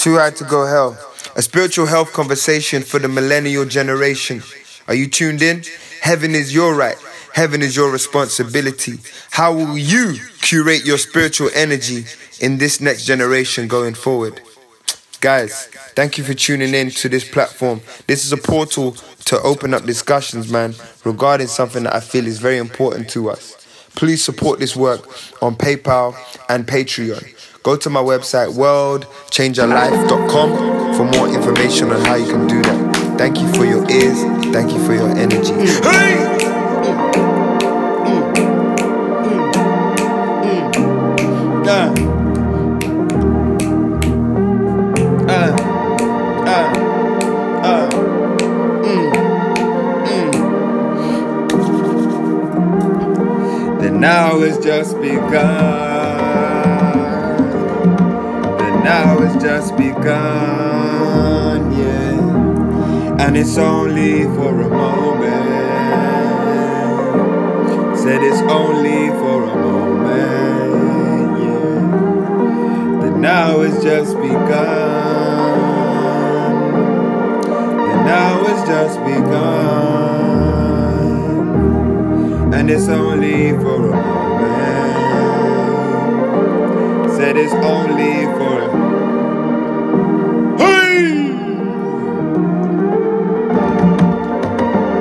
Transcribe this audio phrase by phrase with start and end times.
[0.00, 0.96] Too high to go hell.
[1.36, 4.42] A spiritual health conversation for the millennial generation.
[4.88, 5.62] Are you tuned in?
[6.00, 6.96] Heaven is your right.
[7.34, 8.94] Heaven is your responsibility.
[9.30, 12.06] How will you curate your spiritual energy
[12.40, 14.40] in this next generation going forward?
[15.20, 17.82] Guys, thank you for tuning in to this platform.
[18.06, 18.92] This is a portal
[19.26, 23.54] to open up discussions, man, regarding something that I feel is very important to us.
[23.96, 25.06] Please support this work
[25.42, 26.16] on PayPal
[26.48, 27.36] and Patreon.
[27.62, 33.18] Go to my website, worldchangerlife.com, for more information on how you can do that.
[33.18, 34.18] Thank you for your ears.
[34.52, 35.52] Thank you for your energy.
[35.86, 36.30] Hey!
[54.00, 55.99] now it's just begun.
[58.90, 63.24] Now it's just begun, yeah.
[63.24, 65.46] And it's only for a moment.
[67.96, 73.00] Said it's only for a moment, yeah.
[73.00, 75.60] But now it's just begun.
[77.90, 80.10] And now it's just begun.
[82.54, 84.40] And it's only for a moment.
[87.16, 88.79] Said it's only for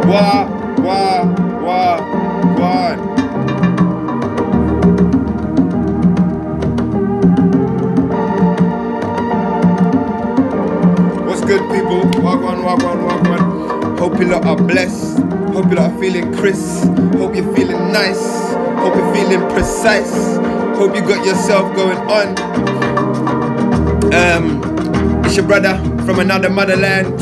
[0.10, 0.48] a Wah,
[0.80, 1.24] wah,
[1.62, 1.98] wah,
[2.58, 2.96] wah.
[11.26, 12.02] What's good, people?
[12.26, 13.98] On, walk on.
[14.00, 15.20] Hope you lot are blessed.
[15.54, 16.86] Hope you lot are feeling crisp.
[17.20, 18.52] Hope you're feeling nice.
[18.82, 20.38] Hope you're feeling precise.
[20.76, 22.30] Hope you got yourself going on.
[24.12, 27.14] Um, it's your brother from another motherland,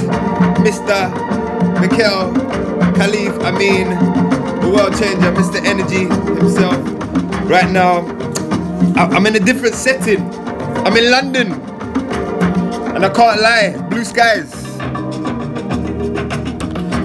[0.63, 1.11] Mr.
[1.81, 2.57] Mikhail
[2.97, 3.89] Khalif, I mean,
[4.59, 5.63] the world changer, Mr.
[5.63, 6.05] Energy
[6.39, 6.77] himself.
[7.47, 7.99] Right now,
[8.95, 10.21] I'm in a different setting.
[10.83, 11.51] I'm in London.
[12.95, 14.51] And I can't lie, blue skies.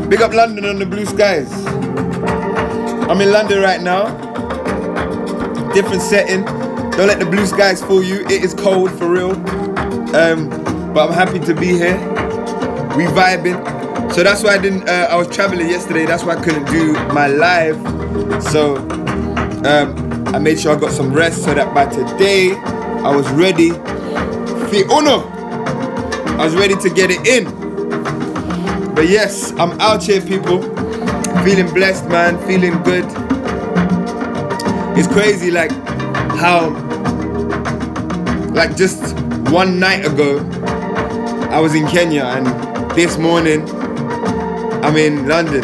[0.08, 1.52] Big up London on the blue skies.
[3.10, 4.16] I'm in London right now.
[5.74, 6.44] Different setting.
[6.92, 8.20] Don't let the blue skies fool you.
[8.30, 9.32] It is cold for real.
[10.16, 10.48] Um,
[10.94, 11.98] but I'm happy to be here.
[12.96, 13.71] We vibing.
[14.12, 14.86] So that's why I didn't.
[14.86, 16.04] Uh, I was traveling yesterday.
[16.04, 17.76] That's why I couldn't do my live.
[18.42, 18.76] So
[19.64, 23.70] um, I made sure I got some rest so that by today I was ready.
[23.70, 25.26] Uno.
[26.38, 27.44] I was ready to get it in.
[28.94, 30.60] But yes, I'm out here, people.
[31.42, 32.38] Feeling blessed, man.
[32.46, 33.06] Feeling good.
[34.98, 35.72] It's crazy, like
[36.36, 36.68] how,
[38.50, 39.18] like just
[39.50, 40.38] one night ago,
[41.50, 42.46] I was in Kenya and
[42.94, 43.66] this morning
[44.82, 45.62] I'm in London.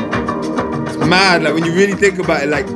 [0.86, 1.42] It's mad.
[1.42, 2.66] Like when you really think about it, like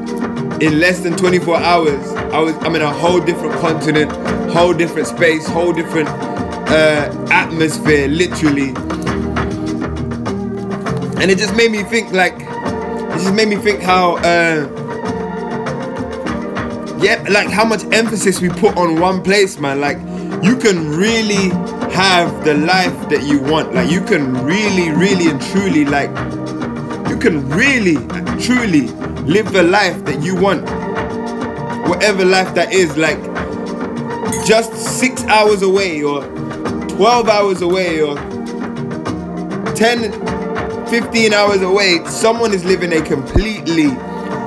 [0.61, 4.11] in less than 24 hours, I was I'm in a whole different continent,
[4.51, 8.71] whole different space, whole different uh, atmosphere, literally.
[11.21, 14.69] And it just made me think like it just made me think how uh,
[17.01, 19.81] yeah, like how much emphasis we put on one place, man.
[19.81, 19.99] Like
[20.43, 21.51] you can really
[22.03, 23.75] have the life that you want.
[23.75, 26.11] Like you can really, really and truly like
[27.09, 27.95] you can really
[28.41, 28.89] truly
[29.23, 30.63] live the life that you want.
[31.89, 33.21] Whatever life that is, like
[34.45, 36.23] just six hours away or
[36.89, 38.17] 12 hours away or
[39.77, 40.11] 10,
[40.89, 43.91] 15 hours away, someone is living a completely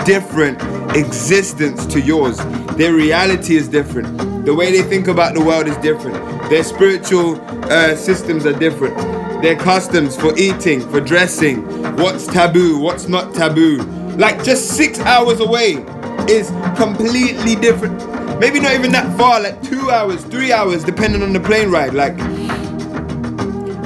[0.04, 0.62] different
[0.94, 2.38] existence to yours.
[2.76, 4.35] Their reality is different.
[4.46, 6.16] The way they think about the world is different.
[6.52, 8.96] Their spiritual uh, systems are different.
[9.42, 11.64] Their customs for eating, for dressing,
[11.96, 13.78] what's taboo, what's not taboo.
[14.18, 15.84] Like just six hours away
[16.30, 17.98] is completely different.
[18.40, 21.96] Maybe not even that far, like two hours, three hours, depending on the plane ride.
[21.96, 22.16] Like,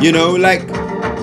[0.04, 0.68] you know, like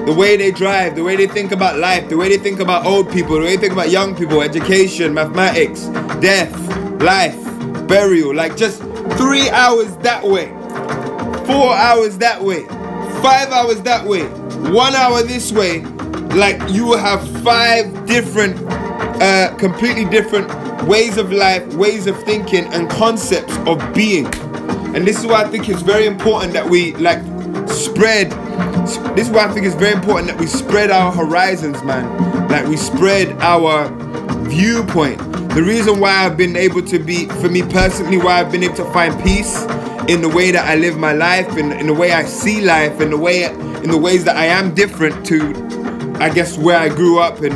[0.06, 2.86] the way they drive, the way they think about life, the way they think about
[2.86, 5.88] old people, the way they think about young people, education, mathematics,
[6.20, 6.54] death,
[7.02, 7.36] life,
[7.86, 8.34] burial.
[8.34, 8.85] Like just
[9.26, 10.46] three hours that way,
[11.46, 12.62] four hours that way,
[13.20, 14.22] five hours that way,
[14.70, 15.80] one hour this way.
[16.36, 18.56] Like you will have five different,
[19.20, 20.48] uh, completely different
[20.86, 24.26] ways of life, ways of thinking, and concepts of being.
[24.94, 27.18] And this is why I think it's very important that we like
[27.68, 28.30] spread
[29.16, 32.48] this is why I think it's very important that we spread our horizons, man.
[32.48, 33.88] Like we spread our
[34.48, 35.18] viewpoint.
[35.50, 38.76] The reason why I've been able to be, for me personally, why I've been able
[38.76, 39.62] to find peace
[40.08, 43.00] in the way that I live my life, in, in the way I see life,
[43.00, 45.54] in the way in the ways that I am different to,
[46.20, 47.54] I guess, where I grew up and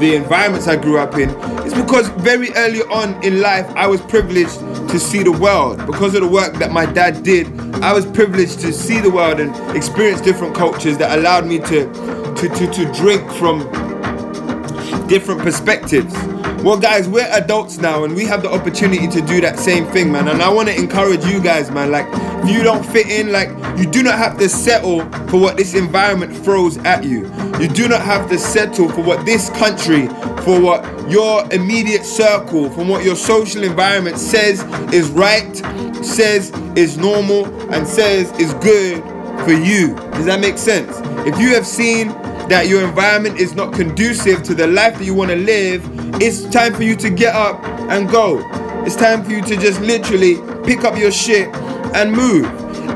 [0.00, 1.30] the environments I grew up in,
[1.64, 4.58] is because very early on in life I was privileged
[4.90, 5.78] to see the world.
[5.86, 7.46] Because of the work that my dad did,
[7.76, 12.20] I was privileged to see the world and experience different cultures that allowed me to
[12.40, 13.60] to, to, to drink from
[15.10, 16.14] different perspectives.
[16.62, 20.12] Well, guys, we're adults now and we have the opportunity to do that same thing,
[20.12, 20.28] man.
[20.28, 21.90] And I want to encourage you guys, man.
[21.90, 22.06] Like,
[22.44, 25.74] if you don't fit in, like, you do not have to settle for what this
[25.74, 27.26] environment throws at you.
[27.58, 30.06] You do not have to settle for what this country,
[30.44, 34.62] for what your immediate circle, from what your social environment says
[34.94, 35.56] is right,
[36.04, 39.02] says is normal, and says is good
[39.44, 39.96] for you.
[40.12, 40.96] Does that make sense?
[41.26, 42.10] If you have seen
[42.50, 45.88] that your environment is not conducive to the life that you want to live,
[46.20, 48.42] it's time for you to get up and go.
[48.84, 51.48] It's time for you to just literally pick up your shit
[51.94, 52.46] and move.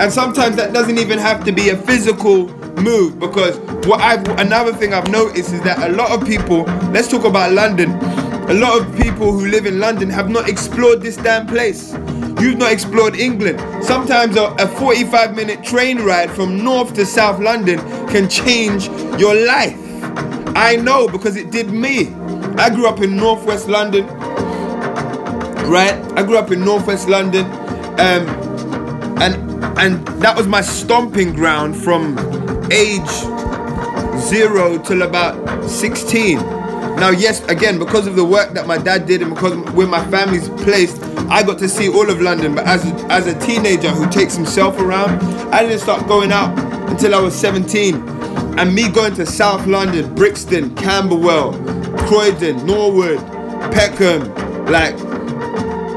[0.00, 2.48] And sometimes that doesn't even have to be a physical
[2.82, 3.56] move because
[3.86, 7.52] what I've another thing I've noticed is that a lot of people, let's talk about
[7.52, 7.92] London.
[8.50, 11.94] A lot of people who live in London have not explored this damn place.
[12.40, 13.60] You've not explored England.
[13.84, 17.78] Sometimes a, a 45 minute train ride from north to south London
[18.08, 18.88] can change
[19.20, 19.78] your life.
[20.56, 22.12] I know because it did me.
[22.56, 24.06] I grew up in northwest London,
[25.66, 25.94] right?
[26.16, 27.44] I grew up in northwest London,
[27.98, 28.28] um,
[29.20, 32.16] and and that was my stomping ground from
[32.70, 33.10] age
[34.18, 36.38] zero till about 16.
[36.96, 40.04] Now, yes, again, because of the work that my dad did and because where my
[40.10, 42.54] family's placed, I got to see all of London.
[42.54, 45.20] But as a, as a teenager who takes himself around,
[45.52, 46.58] I didn't start going out
[46.90, 47.94] until I was 17.
[48.58, 51.52] And me going to South London, Brixton, Camberwell,
[52.06, 53.18] Croydon, Norwood,
[53.72, 54.32] Peckham,
[54.66, 54.94] like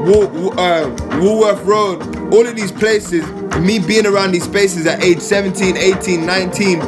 [0.08, 2.02] uh, Walworth Road,
[2.32, 3.26] all of these places,
[3.60, 6.80] me being around these spaces at age 17, 18, 19,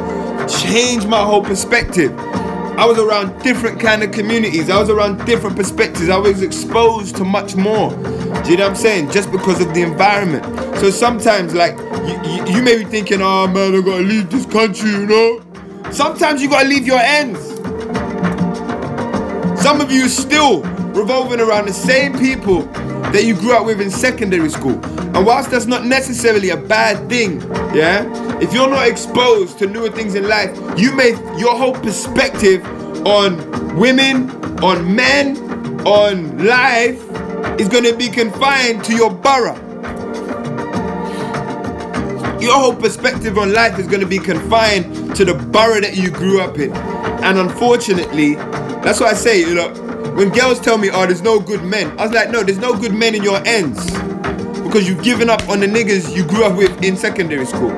[0.47, 2.11] changed my whole perspective.
[2.81, 4.71] I was around different kind of communities.
[4.71, 6.09] I was around different perspectives.
[6.09, 7.91] I was exposed to much more.
[7.91, 9.11] Do you know what I'm saying?
[9.11, 10.43] Just because of the environment.
[10.79, 14.47] So sometimes, like, you, you, you may be thinking, oh man, I gotta leave this
[14.47, 15.43] country, you know?
[15.91, 17.49] Sometimes you gotta leave your ends.
[19.61, 20.63] Some of you still
[20.93, 22.63] revolving around the same people
[23.11, 24.83] that you grew up with in secondary school.
[25.15, 27.41] And whilst that's not necessarily a bad thing,
[27.75, 28.05] yeah,
[28.39, 32.65] if you're not exposed to newer things in life, you may your whole perspective
[33.05, 34.29] on women,
[34.63, 35.37] on men,
[35.85, 37.01] on life
[37.59, 39.59] is going to be confined to your borough.
[42.39, 46.09] Your whole perspective on life is going to be confined to the borough that you
[46.09, 46.71] grew up in.
[47.23, 48.35] And unfortunately,
[48.83, 51.97] that's what I say, you know, when girls tell me, oh, there's no good men,
[51.99, 53.85] I was like, no, there's no good men in your ends.
[54.61, 57.71] Because you've given up on the niggas you grew up with in secondary school.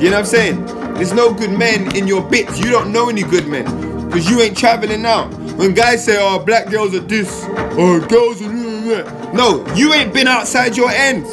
[0.00, 0.66] You know what I'm saying?
[0.94, 2.58] There's no good men in your bits.
[2.58, 3.64] You don't know any good men.
[4.06, 5.32] Because you ain't traveling out.
[5.54, 9.34] When guys say, oh, black girls are this, or oh, girls are this, that.
[9.34, 11.30] No, you ain't been outside your ends.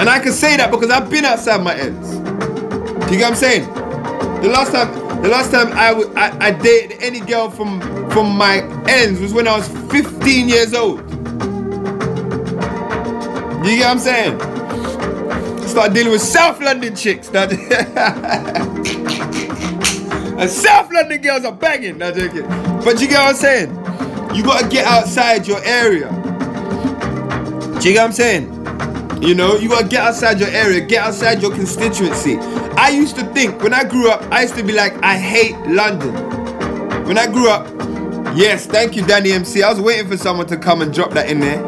[0.00, 2.10] And I can say that because I've been outside my ends.
[2.10, 3.64] Do you get what I'm saying?
[4.42, 7.80] The last time, the last time I, w- I, I dated any girl from
[8.10, 11.00] from my ends was when I was 15 years old.
[13.66, 14.38] You get what I'm saying?
[15.68, 17.28] Start dealing with South London chicks.
[17.34, 17.48] and
[20.50, 21.98] South London girls are banging.
[21.98, 22.46] Not joking.
[22.84, 23.70] But you get what I'm saying?
[24.34, 26.08] You gotta get outside your area.
[27.80, 29.22] Do you get what I'm saying?
[29.22, 32.36] You know, you gotta get outside your area, get outside your constituency.
[32.78, 35.56] I used to think when I grew up, I used to be like, I hate
[35.66, 36.14] London.
[37.06, 37.66] When I grew up,
[38.36, 39.64] yes, thank you, Danny MC.
[39.64, 41.60] I was waiting for someone to come and drop that in there.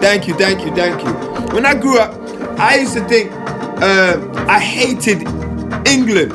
[0.00, 1.12] Thank you, thank you, thank you.
[1.54, 2.14] When I grew up,
[2.58, 5.28] I used to think uh, I hated
[5.86, 6.32] England.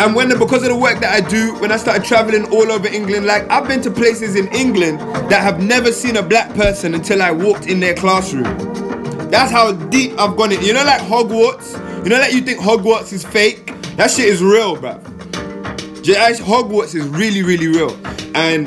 [0.00, 2.88] And when because of the work that I do, when I started traveling all over
[2.88, 4.98] England, like I've been to places in England
[5.30, 8.44] that have never seen a black person until I walked in their classroom.
[9.30, 10.62] That's how deep I've gone in.
[10.62, 11.81] You know, like Hogwarts.
[12.02, 13.66] You know, like you think Hogwarts is fake.
[13.96, 15.00] That shit is real, bruv.
[16.02, 17.96] Hogwarts is really, really real.
[18.34, 18.66] And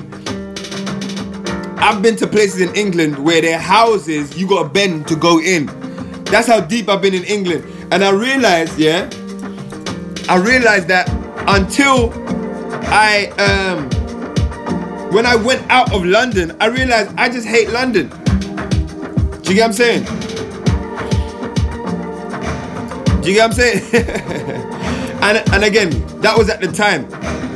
[1.80, 5.66] I've been to places in England where their houses you gotta bend to go in.
[6.26, 7.66] That's how deep I've been in England.
[7.92, 9.10] And I realized, yeah,
[10.30, 11.10] I realized that
[11.48, 12.14] until
[12.88, 13.90] I um
[15.12, 18.08] when I went out of London, I realized I just hate London.
[18.10, 20.35] Do you get what I'm saying?
[23.26, 23.96] Do you get what I'm saying?
[25.24, 25.90] and, and again,
[26.22, 27.08] that was at the time.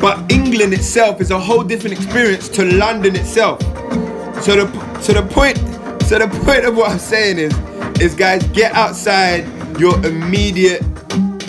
[0.02, 3.62] But England itself is a whole different experience to London itself.
[4.44, 5.60] So the so the point
[6.10, 7.56] So the point of what I'm saying is,
[8.02, 9.46] is guys, get outside
[9.80, 10.82] your immediate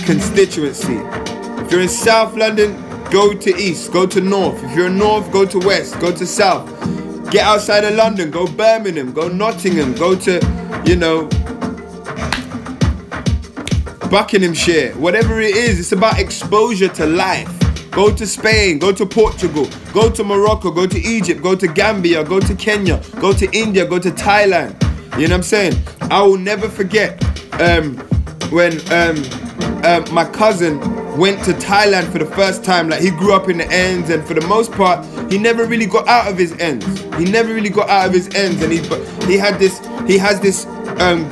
[0.04, 0.98] constituency.
[1.64, 2.76] If you're in South London,
[3.10, 4.62] go to East, go to North.
[4.62, 6.68] If you're in North, go to West, go to South.
[7.30, 11.26] Get outside of London, go Birmingham, go Nottingham, go to, you know,
[14.10, 17.48] Buckinghamshire, whatever it is, it's about exposure to life.
[17.92, 22.24] Go to Spain, go to Portugal, go to Morocco, go to Egypt, go to Gambia,
[22.24, 24.72] go to Kenya, go to India, go to Thailand.
[25.16, 25.74] You know what I'm saying?
[26.10, 27.22] I will never forget
[27.60, 27.96] um,
[28.50, 29.22] when um,
[29.84, 30.80] uh, my cousin
[31.20, 32.88] went to Thailand for the first time.
[32.88, 35.86] Like he grew up in the ends, and for the most part, he never really
[35.86, 36.86] got out of his ends.
[37.16, 38.78] He never really got out of his ends, and he
[39.30, 40.64] he had this he has this
[40.98, 41.30] um,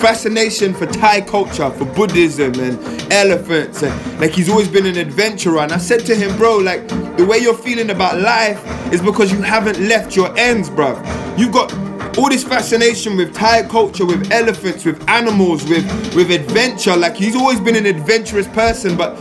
[0.00, 5.60] fascination for Thai culture, for Buddhism and elephants, and like he's always been an adventurer.
[5.60, 9.30] And I said to him, bro, like the way you're feeling about life is because
[9.30, 10.96] you haven't left your ends, bro.
[11.36, 11.70] You've got
[12.18, 16.96] all this fascination with Thai culture, with elephants, with animals, with with adventure.
[16.96, 19.16] Like he's always been an adventurous person, but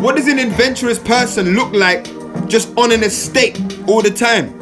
[0.00, 2.04] what does an adventurous person look like
[2.46, 3.58] just on an estate
[3.88, 4.56] all the time?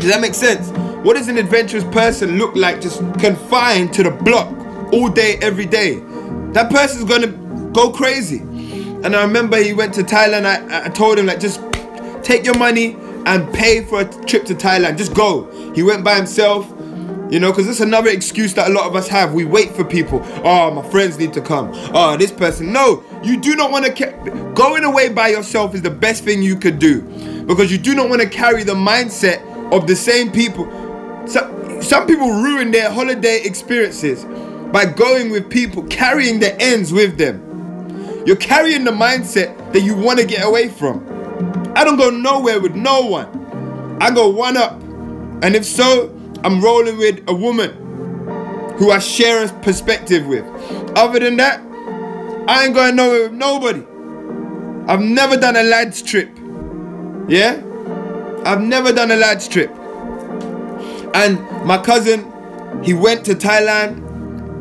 [0.00, 0.70] Does that make sense?
[1.04, 4.48] What does an adventurous person look like just confined to the block
[4.94, 5.96] all day, every day?
[6.52, 7.28] That person's gonna
[7.72, 8.38] go crazy.
[9.02, 10.46] And I remember he went to Thailand.
[10.46, 11.60] I, I told him, like, just
[12.22, 14.96] take your money and pay for a trip to Thailand.
[14.98, 15.44] Just go.
[15.74, 16.68] He went by himself,
[17.30, 19.34] you know, because it's another excuse that a lot of us have.
[19.34, 20.20] We wait for people.
[20.44, 21.70] Oh, my friends need to come.
[21.94, 22.72] Oh, this person.
[22.72, 23.92] No, you do not want to.
[23.92, 27.02] Ca- Going away by yourself is the best thing you could do
[27.46, 29.40] because you do not want to carry the mindset
[29.72, 30.66] of the same people.
[31.26, 34.24] So, some people ruin their holiday experiences
[34.72, 37.46] by going with people, carrying the ends with them.
[38.26, 40.98] You're carrying the mindset that you want to get away from.
[41.76, 43.98] I don't go nowhere with no one.
[44.00, 44.80] I go one up.
[45.42, 47.70] And if so, I'm rolling with a woman
[48.78, 50.44] who I share a perspective with.
[50.96, 51.60] Other than that,
[52.48, 53.84] I ain't going nowhere with nobody.
[54.90, 56.30] I've never done a lads trip.
[57.28, 57.62] Yeah?
[58.44, 59.70] I've never done a lads trip.
[61.14, 62.24] And my cousin,
[62.82, 64.06] he went to Thailand.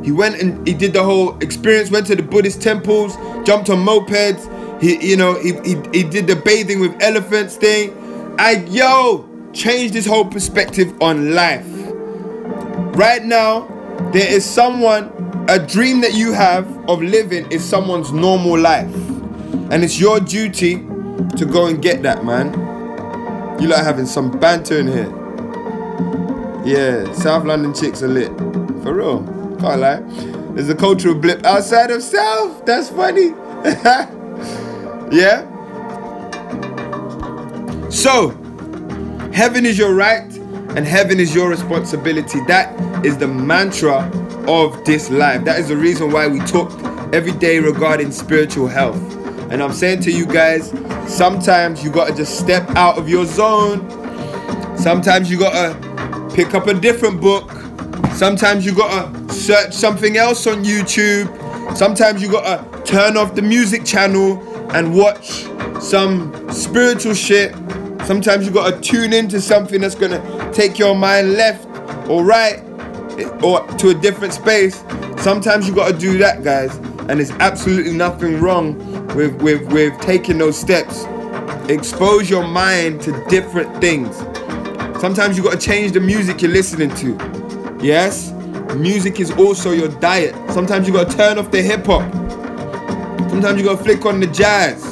[0.06, 3.86] He went and he did the whole experience, went to the Buddhist temples, jumped on
[3.86, 4.48] mopeds.
[4.80, 7.96] He, you know, he, he, he did the bathing with elephants thing.
[8.40, 11.66] I, yo, changed his whole perspective on life.
[12.96, 13.68] Right now,
[14.14, 18.94] there is someone, a dream that you have of living is someone's normal life.
[19.72, 20.76] And it's your duty
[21.38, 22.54] to go and get that, man.
[23.62, 25.16] You like having some banter in here.
[26.66, 28.36] Yeah, South London chicks are lit.
[28.84, 29.24] For real.
[29.60, 30.02] Can't lie.
[30.54, 32.66] There's a cultural blip outside of South.
[32.66, 33.34] That's funny.
[35.12, 35.46] yeah?
[37.90, 38.30] So,
[39.34, 40.32] heaven is your right
[40.76, 42.40] and heaven is your responsibility.
[42.46, 44.12] That is the mantra
[44.48, 45.44] of this life.
[45.46, 46.72] That is the reason why we talk
[47.14, 49.02] every day regarding spiritual health.
[49.52, 50.70] And I'm saying to you guys,
[51.08, 53.90] sometimes you gotta just step out of your zone.
[54.78, 55.76] Sometimes you gotta
[56.36, 57.52] pick up a different book.
[58.14, 61.28] Sometimes you gotta search something else on YouTube.
[61.76, 64.38] Sometimes you gotta turn off the music channel
[64.74, 65.46] and watch
[65.82, 67.56] some spiritual shit.
[68.06, 71.66] Sometimes you gotta tune into something that's gonna take your mind left
[72.10, 72.64] or right
[73.44, 74.84] or to a different space.
[75.18, 76.76] Sometimes you gotta do that, guys.
[77.10, 78.78] And there's absolutely nothing wrong
[79.16, 81.06] with, with, with taking those steps.
[81.70, 84.16] Expose your mind to different things.
[85.00, 87.78] Sometimes you gotta change the music you're listening to.
[87.82, 88.32] Yes?
[88.76, 90.36] Music is also your diet.
[90.52, 92.29] Sometimes you gotta turn off the hip hop.
[93.40, 94.84] Sometimes you gotta flick on the jazz.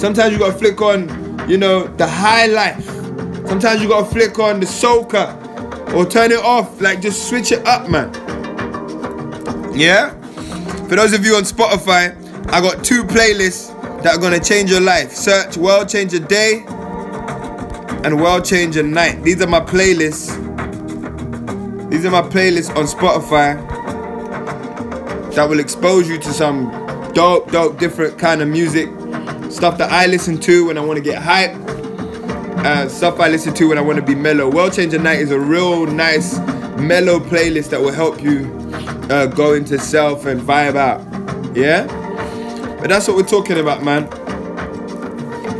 [0.00, 2.84] Sometimes you gotta flick on, you know, the high life.
[3.48, 5.34] Sometimes you gotta flick on the soca
[5.94, 6.80] or turn it off.
[6.80, 8.14] Like just switch it up, man.
[9.76, 10.10] Yeah?
[10.86, 12.14] For those of you on Spotify,
[12.52, 13.74] I got two playlists
[14.04, 15.10] that are gonna change your life.
[15.10, 16.64] Search World Changer Day
[18.04, 19.24] and World Changer Night.
[19.24, 20.38] These are my playlists.
[21.90, 23.58] These are my playlists on Spotify
[25.34, 26.77] that will expose you to some
[27.18, 28.86] dope, dope, different kind of music.
[29.50, 31.52] Stuff that I listen to when I want to get hype.
[32.64, 34.48] Uh, stuff I listen to when I want to be mellow.
[34.48, 36.38] World Changer Night is a real nice,
[36.78, 38.46] mellow playlist that will help you
[39.10, 41.00] uh, go into self and vibe out.
[41.56, 41.88] Yeah?
[42.80, 44.04] But that's what we're talking about, man.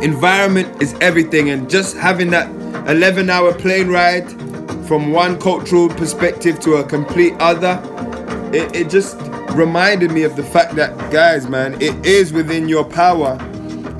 [0.01, 2.47] Environment is everything, and just having that
[2.89, 4.29] 11 hour plane ride
[4.87, 7.81] from one cultural perspective to a complete other,
[8.53, 12.83] it, it just reminded me of the fact that, guys, man, it is within your
[12.83, 13.37] power,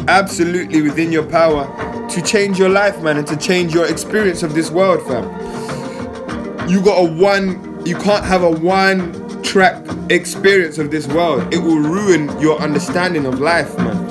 [0.08, 1.68] absolutely within your power,
[2.10, 6.70] to change your life, man, and to change your experience of this world, fam.
[6.70, 11.53] you got a one, you can't have a one track experience of this world.
[11.53, 14.10] It will ruin your understanding of life, man.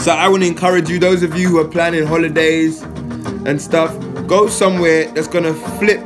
[0.00, 2.82] So I want to encourage you, those of you who are planning holidays
[3.44, 6.00] and stuff, go somewhere that's gonna flip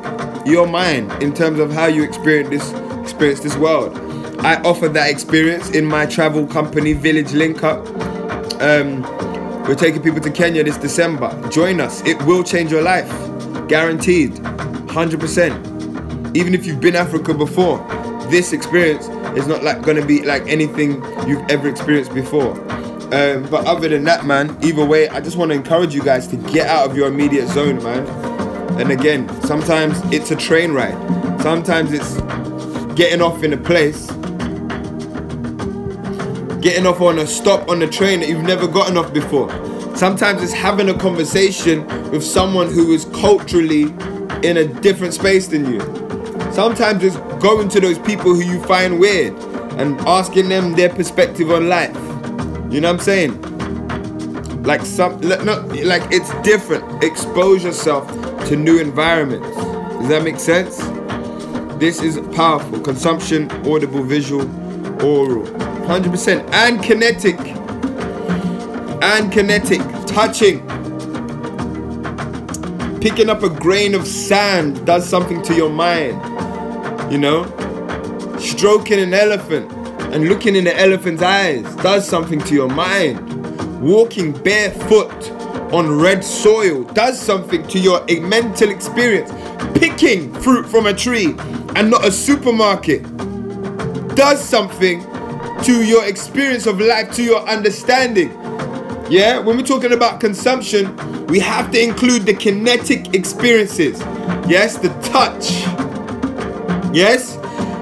[0.46, 2.79] your mind in terms of how you experience this
[3.20, 3.94] experience this world.
[4.46, 7.86] I offer that experience in my travel company, Village Link Up.
[8.62, 9.02] Um,
[9.64, 11.28] we're taking people to Kenya this December.
[11.50, 12.02] Join us.
[12.06, 13.10] It will change your life.
[13.68, 14.36] Guaranteed.
[14.36, 16.34] 100%.
[16.34, 17.78] Even if you've been Africa before,
[18.30, 20.92] this experience is not like gonna be like anything
[21.28, 22.52] you've ever experienced before.
[23.12, 26.26] Um, but other than that, man, either way, I just want to encourage you guys
[26.28, 28.06] to get out of your immediate zone, man.
[28.80, 30.96] And again, sometimes it's a train ride.
[31.42, 32.18] Sometimes it's
[33.00, 34.08] getting off in a place,
[36.60, 39.48] getting off on a stop on the train that you've never gotten off before.
[39.96, 43.84] Sometimes it's having a conversation with someone who is culturally
[44.46, 45.80] in a different space than you.
[46.52, 49.32] Sometimes it's going to those people who you find weird
[49.78, 51.96] and asking them their perspective on life.
[52.70, 54.62] You know what I'm saying?
[54.64, 57.02] Like some, like it's different.
[57.02, 58.06] Expose yourself
[58.48, 59.48] to new environments.
[59.56, 60.89] Does that make sense?
[61.80, 62.78] This is powerful.
[62.80, 64.42] Consumption, audible, visual,
[65.02, 65.46] oral.
[65.46, 67.38] 100% and kinetic.
[69.02, 69.80] And kinetic.
[70.06, 70.60] Touching.
[73.00, 76.20] Picking up a grain of sand does something to your mind.
[77.10, 77.44] You know?
[78.38, 79.72] Stroking an elephant
[80.12, 83.80] and looking in the elephant's eyes does something to your mind.
[83.80, 85.30] Walking barefoot
[85.72, 89.32] on red soil does something to your mental experience.
[89.78, 91.34] Picking fruit from a tree
[91.80, 93.02] and not a supermarket
[94.14, 95.02] does something
[95.62, 98.28] to your experience of life, to your understanding.
[99.08, 100.94] Yeah, when we're talking about consumption,
[101.28, 103.98] we have to include the kinetic experiences.
[104.46, 105.52] Yes, the touch.
[106.94, 107.36] Yes,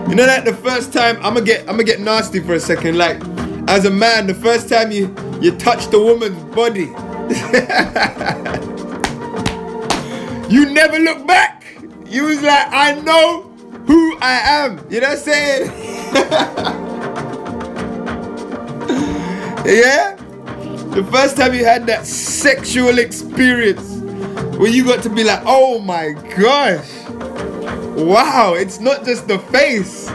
[0.09, 2.61] you know that the first time I'm gonna get I'm gonna get nasty for a
[2.61, 2.97] second.
[2.97, 3.21] Like,
[3.69, 6.87] as a man, the first time you you touched a woman's body,
[10.55, 11.65] you never look back.
[12.07, 13.48] You was like, I know
[13.89, 14.79] who I am.
[14.91, 15.73] You know what I'm saying?
[19.67, 20.15] yeah?
[20.95, 23.97] The first time you had that sexual experience
[24.59, 26.87] where you got to be like, oh my gosh.
[27.97, 30.11] Wow, it's not just the face,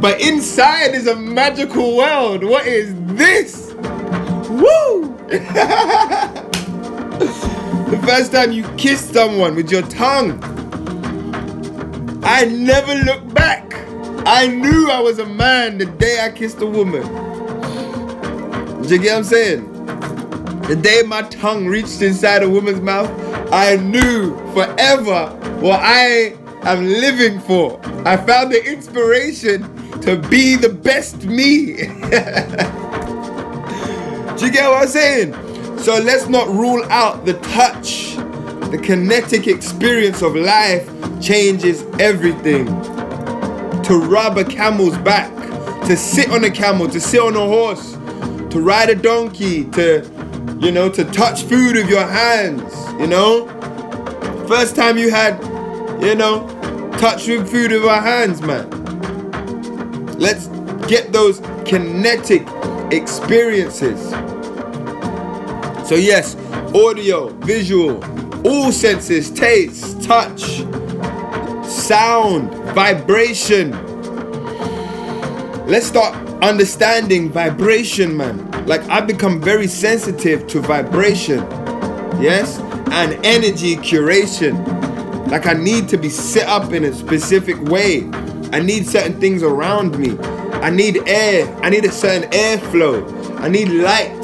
[0.00, 2.42] but inside is a magical world.
[2.42, 3.72] What is this?
[4.50, 5.16] Woo!
[7.88, 10.40] the first time you kiss someone with your tongue,
[12.26, 13.74] I never looked back.
[14.26, 17.02] I knew I was a man the day I kissed a woman.
[18.82, 19.70] Do you get what I'm saying?
[20.62, 23.10] The day my tongue reached inside a woman's mouth,
[23.52, 25.26] I knew forever
[25.60, 27.78] what I I'm living for.
[28.06, 29.62] I found the inspiration
[30.00, 31.76] to be the best me.
[34.38, 35.34] Do you get what I'm saying?
[35.78, 38.16] So let's not rule out the touch.
[38.74, 40.90] The kinetic experience of life
[41.22, 42.66] changes everything.
[43.84, 45.32] To rub a camel's back,
[45.86, 50.02] to sit on a camel, to sit on a horse, to ride a donkey, to,
[50.58, 53.46] you know, to touch food with your hands, you know?
[54.48, 55.40] First time you had,
[56.02, 56.48] you know,
[56.98, 58.68] touching food with our hands, man.
[60.18, 60.48] Let's
[60.88, 62.44] get those kinetic
[62.90, 64.10] experiences.
[65.88, 66.34] So, yes,
[66.74, 68.02] audio, visual,
[68.44, 70.42] all senses, taste, touch,
[71.66, 73.70] sound, vibration.
[75.66, 78.50] Let's start understanding vibration, man.
[78.66, 81.38] Like, I've become very sensitive to vibration,
[82.20, 82.58] yes,
[82.90, 84.54] and energy curation.
[85.28, 88.08] Like I need to be set up in a specific way.
[88.52, 90.16] I need certain things around me.
[90.60, 91.52] I need air.
[91.62, 93.40] I need a certain airflow.
[93.40, 94.22] I need light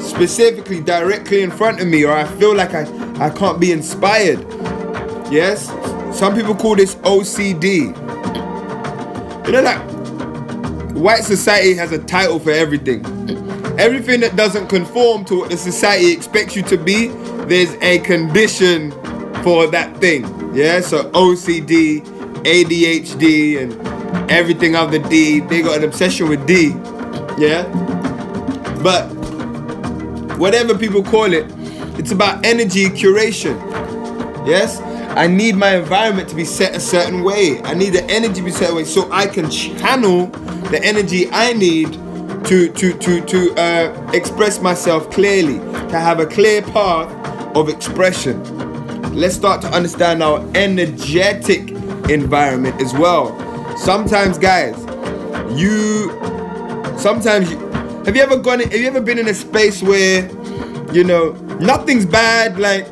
[0.00, 2.84] specifically directly in front of me, or I feel like I,
[3.18, 4.40] I can't be inspired.
[5.30, 5.66] Yes?
[6.16, 7.94] Some people call this OCD.
[9.46, 9.80] You know, like,
[10.96, 13.04] white society has a title for everything.
[13.78, 17.08] Everything that doesn't conform to what the society expects you to be,
[17.46, 18.90] there's a condition
[19.42, 20.24] for that thing.
[20.54, 22.00] Yeah, so OCD,
[22.44, 25.40] ADHD, and everything of the D.
[25.40, 26.68] They got an obsession with D.
[27.38, 27.64] Yeah,
[28.82, 29.06] but
[30.38, 31.44] whatever people call it,
[31.98, 33.56] it's about energy curation.
[34.46, 34.80] Yes,
[35.16, 37.60] I need my environment to be set a certain way.
[37.62, 40.26] I need the energy to be set away so I can channel
[40.70, 41.92] the energy I need
[42.46, 47.10] to to to to uh, express myself clearly, to have a clear path
[47.56, 48.42] of expression.
[49.16, 51.70] let's start to understand our energetic
[52.10, 53.34] environment as well.
[53.78, 54.76] Sometimes, guys,
[55.58, 56.10] you
[56.98, 57.58] sometimes you,
[58.04, 60.30] have you ever gone have you ever been in a space where
[60.92, 62.86] you know nothing's bad like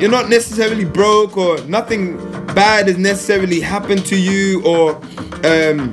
[0.00, 2.16] you're not necessarily broke or nothing
[2.54, 4.96] bad has necessarily happened to you or
[5.44, 5.90] um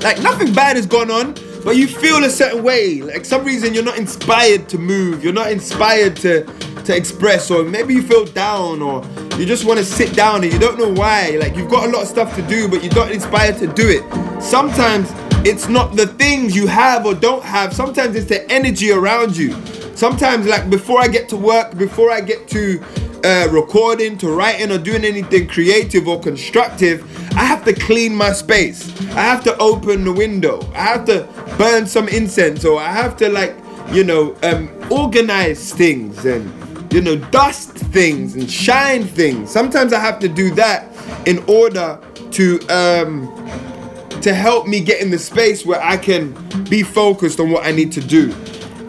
[0.00, 3.00] like nothing bad has gone on but you feel a certain way.
[3.00, 6.44] Like some reason you're not inspired to move you're not inspired to
[6.84, 9.02] to express or maybe you feel down or
[9.38, 11.36] you just want to sit down and you don't know why.
[11.40, 13.88] Like you've got a lot of stuff to do but you're not inspired to do
[13.88, 14.42] it.
[14.42, 15.10] Sometimes
[15.46, 17.74] it's not the things you have or don't have.
[17.74, 19.54] Sometimes it's the energy around you
[19.94, 22.82] sometimes like before i get to work before i get to
[23.24, 27.02] uh, recording to writing or doing anything creative or constructive
[27.36, 31.26] i have to clean my space i have to open the window i have to
[31.56, 33.54] burn some incense or i have to like
[33.92, 36.52] you know um, organize things and
[36.94, 39.50] you know, dust things and shine things.
[39.50, 40.86] Sometimes I have to do that
[41.26, 43.26] in order to um,
[44.20, 46.32] to help me get in the space where I can
[46.70, 48.32] be focused on what I need to do.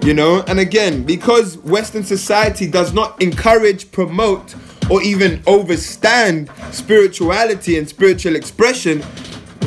[0.06, 4.54] You know, and again, because Western society does not encourage, promote,
[4.88, 9.04] or even overstand spirituality and spiritual expression,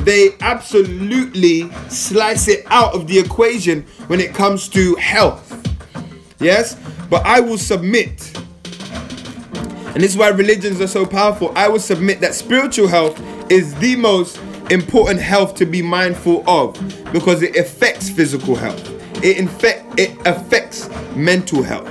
[0.05, 5.45] they absolutely slice it out of the equation when it comes to health.
[6.39, 6.77] Yes?
[7.11, 11.53] But I will submit, and this is why religions are so powerful.
[11.57, 13.21] I will submit that spiritual health
[13.51, 14.39] is the most
[14.71, 16.75] important health to be mindful of
[17.13, 18.98] because it affects physical health.
[19.23, 21.89] It infect it affects mental health.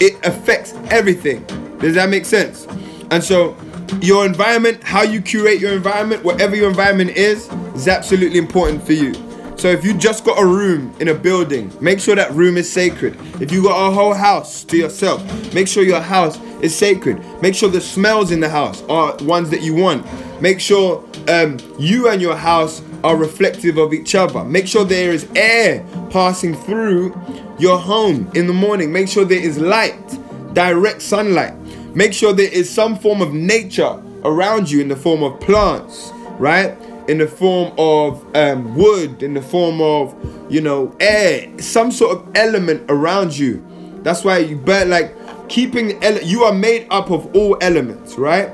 [0.00, 1.44] It affects everything.
[1.78, 2.66] Does that make sense?
[3.10, 3.56] And so
[4.00, 8.94] your environment, how you curate your environment, whatever your environment is, is absolutely important for
[8.94, 9.14] you.
[9.56, 12.72] So if you just got a room in a building, make sure that room is
[12.72, 13.16] sacred.
[13.40, 15.22] If you got a whole house to yourself,
[15.54, 17.22] make sure your house is sacred.
[17.42, 20.04] Make sure the smells in the house are ones that you want.
[20.40, 24.44] Make sure um, you and your house are reflective of each other.
[24.44, 27.14] Make sure there is air passing through
[27.58, 28.92] your home in the morning.
[28.92, 30.18] Make sure there is light,
[30.54, 31.54] direct sunlight.
[31.94, 36.10] Make sure there is some form of nature around you in the form of plants,
[36.38, 36.76] right?
[37.08, 40.14] in the form of um, wood, in the form of,
[40.48, 43.64] you know, air, some sort of element around you.
[44.02, 45.12] That's why you burn, like,
[45.48, 48.50] keeping, ele- you are made up of all elements, right?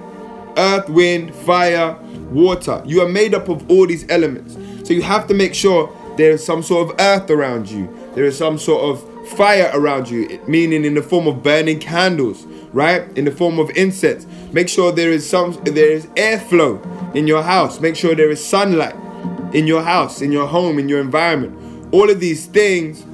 [0.59, 1.97] Earth, wind, fire,
[2.31, 2.83] water.
[2.85, 4.59] You are made up of all these elements.
[4.87, 7.89] So you have to make sure there is some sort of earth around you.
[8.15, 12.45] There is some sort of fire around you, meaning in the form of burning candles,
[12.73, 13.03] right?
[13.17, 14.27] In the form of incense.
[14.53, 17.81] Make sure there is some there is airflow in your house.
[17.81, 18.97] Make sure there is sunlight
[19.55, 21.55] in your house, in your home, in your environment.
[21.93, 23.05] All of these things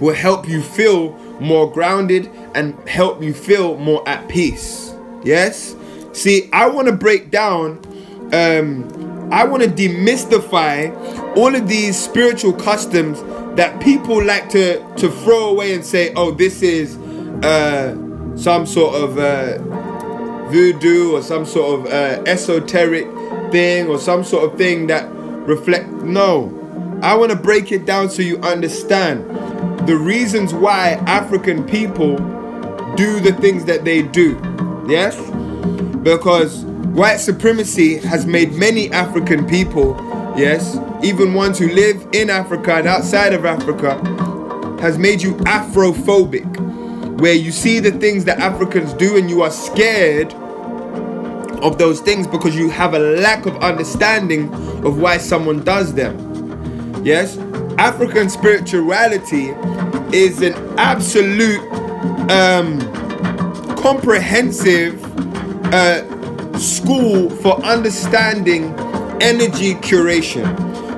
[0.00, 4.94] will help you feel more grounded and help you feel more at peace.
[5.24, 5.74] Yes?
[6.18, 7.78] See, I want to break down,
[8.32, 13.22] um, I want to demystify all of these spiritual customs
[13.56, 16.96] that people like to, to throw away and say, oh, this is
[17.44, 17.94] uh,
[18.36, 19.18] some sort of.
[19.18, 19.58] Uh,
[20.48, 23.06] voodoo or some sort of uh, esoteric
[23.52, 25.06] thing or some sort of thing that
[25.46, 26.46] reflect no
[27.02, 29.22] i want to break it down so you understand
[29.86, 32.16] the reasons why african people
[32.96, 34.40] do the things that they do
[34.88, 35.14] yes
[36.02, 39.96] because white supremacy has made many african people
[40.36, 43.94] yes even ones who live in africa and outside of africa
[44.80, 46.58] has made you afrophobic
[47.20, 50.32] where you see the things that Africans do and you are scared
[51.62, 54.52] of those things because you have a lack of understanding
[54.84, 57.04] of why someone does them.
[57.04, 57.36] Yes?
[57.76, 59.48] African spirituality
[60.16, 61.60] is an absolute
[62.30, 62.78] um,
[63.76, 65.02] comprehensive
[66.58, 68.74] school for understanding
[69.20, 70.46] energy curation,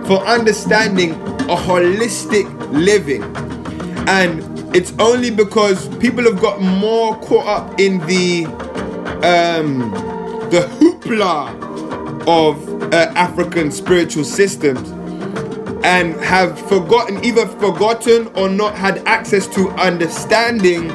[0.06, 3.22] for understanding a holistic living.
[4.08, 8.46] And it's only because people have got more caught up in the
[9.22, 9.90] um,
[10.50, 11.50] the hoopla
[12.26, 14.90] of uh, African spiritual systems
[15.84, 20.88] and have forgotten, either forgotten or not had access to understanding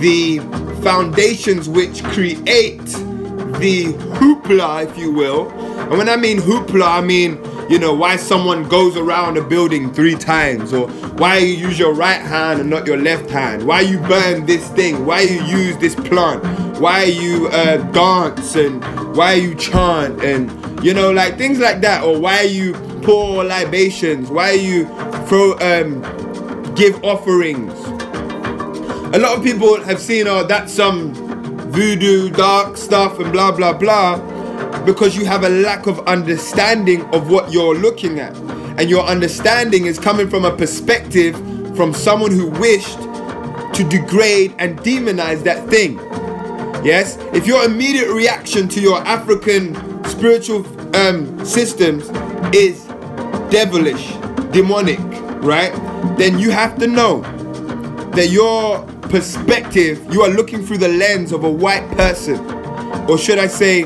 [0.00, 0.38] the
[0.82, 2.80] foundations which create
[3.58, 5.50] the hoopla, if you will.
[5.80, 9.92] And when I mean hoopla, I mean you know, why someone goes around a building
[9.92, 13.82] three times, or why you use your right hand and not your left hand, why
[13.82, 16.42] you burn this thing, why you use this plant,
[16.80, 18.82] why you uh, dance and
[19.14, 20.50] why you chant and
[20.82, 24.86] you know, like things like that, or why you pour libations, why you
[25.26, 26.00] throw um
[26.74, 27.74] give offerings.
[29.14, 31.27] A lot of people have seen, oh, that's some
[31.70, 34.18] voodoo, dark stuff, and blah blah blah,
[34.84, 38.36] because you have a lack of understanding of what you're looking at.
[38.78, 41.34] And your understanding is coming from a perspective
[41.76, 42.98] from someone who wished
[43.74, 45.98] to degrade and demonize that thing.
[46.84, 47.18] Yes?
[47.32, 50.64] If your immediate reaction to your African spiritual
[50.96, 52.08] um, systems
[52.54, 52.84] is
[53.50, 54.12] devilish,
[54.52, 55.00] demonic,
[55.42, 55.72] right?
[56.16, 57.22] Then you have to know
[58.12, 62.38] that your perspective, you are looking through the lens of a white person,
[63.08, 63.84] or should I say,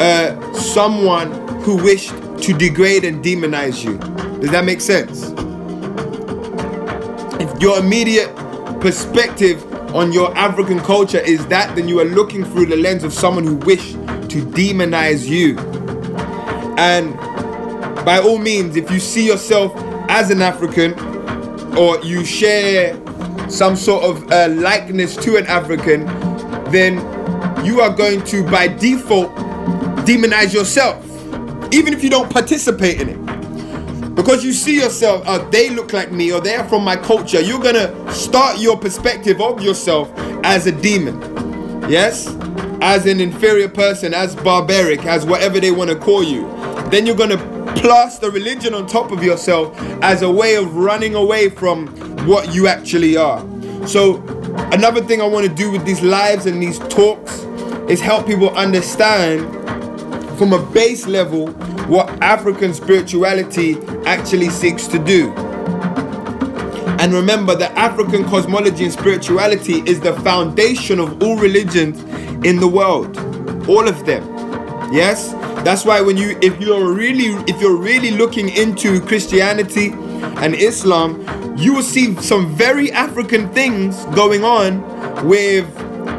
[0.00, 2.10] uh, someone who wished
[2.42, 3.98] to degrade and demonize you.
[4.40, 5.32] Does that make sense?
[7.40, 8.34] If your immediate
[8.80, 9.64] perspective
[9.94, 13.44] on your African culture is that, then you are looking through the lens of someone
[13.44, 15.58] who wished to demonize you.
[16.78, 17.14] And
[18.04, 19.72] by all means, if you see yourself
[20.08, 20.98] as an African
[21.76, 23.01] or you share
[23.52, 26.06] some sort of uh, likeness to an African,
[26.72, 26.96] then
[27.64, 29.34] you are going to, by default,
[30.06, 31.04] demonize yourself,
[31.72, 34.14] even if you don't participate in it.
[34.14, 37.62] Because you see yourself, uh, they look like me or they're from my culture, you're
[37.62, 40.10] gonna start your perspective of yourself
[40.44, 41.20] as a demon.
[41.88, 42.28] Yes?
[42.80, 46.42] As an inferior person, as barbaric, as whatever they want to call you.
[46.90, 47.38] Then you're gonna
[47.76, 51.86] plaster religion on top of yourself as a way of running away from
[52.26, 53.40] what you actually are.
[53.86, 54.22] So,
[54.72, 57.40] another thing I want to do with these lives and these talks
[57.88, 59.40] is help people understand
[60.38, 61.48] from a base level
[61.88, 65.32] what African spirituality actually seeks to do.
[67.02, 72.00] And remember that African cosmology and spirituality is the foundation of all religions
[72.46, 73.16] in the world.
[73.68, 74.22] All of them.
[74.92, 75.32] Yes?
[75.64, 79.90] That's why when you if you're really if you're really looking into Christianity
[80.42, 81.24] and Islam,
[81.62, 84.82] you will see some very African things going on
[85.26, 85.72] with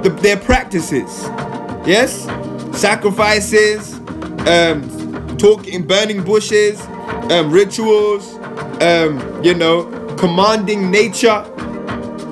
[0.03, 1.23] the, their practices.
[1.85, 2.23] Yes?
[2.77, 3.95] Sacrifices,
[4.47, 6.79] um, talking, burning bushes,
[7.29, 8.35] um, rituals,
[8.81, 9.85] um, you know,
[10.17, 11.43] commanding nature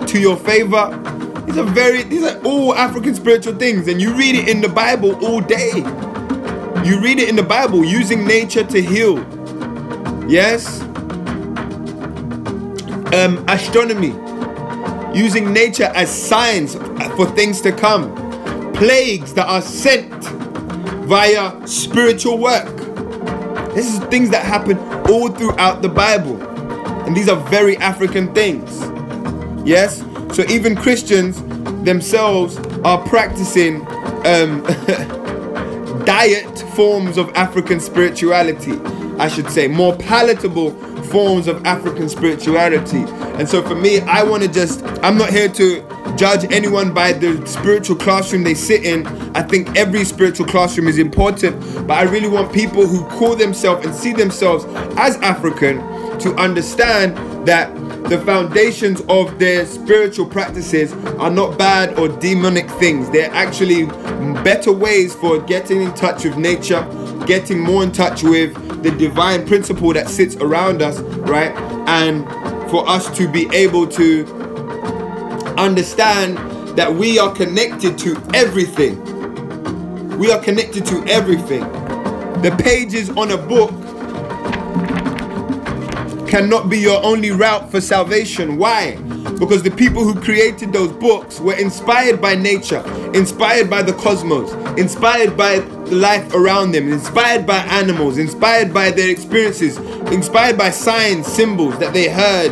[0.07, 0.97] to your favor.
[1.45, 4.69] These are very, these are all African spiritual things, and you read it in the
[4.69, 5.71] Bible all day.
[6.85, 9.19] You read it in the Bible, using nature to heal.
[10.29, 10.81] Yes?
[13.13, 14.13] Um, astronomy,
[15.13, 16.75] using nature as signs
[17.15, 18.13] for things to come.
[18.73, 20.13] Plagues that are sent
[21.05, 22.75] via spiritual work.
[23.75, 24.77] This is things that happen
[25.09, 26.41] all throughout the Bible.
[27.05, 28.79] And these are very African things.
[29.67, 30.05] Yes?
[30.33, 31.41] So even Christians
[31.83, 33.85] themselves are practicing
[34.25, 34.63] um,
[36.05, 38.79] diet forms of African spirituality,
[39.19, 40.71] I should say, more palatable
[41.11, 43.03] forms of African spirituality.
[43.37, 47.13] And so for me, I want to just, I'm not here to judge anyone by
[47.13, 49.05] the spiritual classroom they sit in.
[49.35, 53.85] I think every spiritual classroom is important, but I really want people who call themselves
[53.85, 54.65] and see themselves
[54.97, 55.77] as African
[56.19, 57.73] to understand that
[58.09, 63.09] the foundations of their spiritual practices are not bad or demonic things.
[63.09, 63.85] They're actually
[64.43, 66.83] better ways for getting in touch with nature,
[67.25, 68.53] getting more in touch with
[68.83, 71.51] the divine principle that sits around us, right?
[71.87, 72.25] And
[72.69, 74.25] for us to be able to
[75.57, 76.37] understand
[76.77, 78.97] that we are connected to everything.
[80.17, 81.61] We are connected to everything.
[82.41, 83.71] The pages on a book
[86.29, 88.57] cannot be your only route for salvation.
[88.57, 88.95] Why?
[89.37, 94.53] Because the people who created those books were inspired by nature, inspired by the cosmos,
[94.77, 95.59] inspired by
[95.91, 99.77] life around them, inspired by animals, inspired by their experiences,
[100.11, 102.51] inspired by signs, symbols that they heard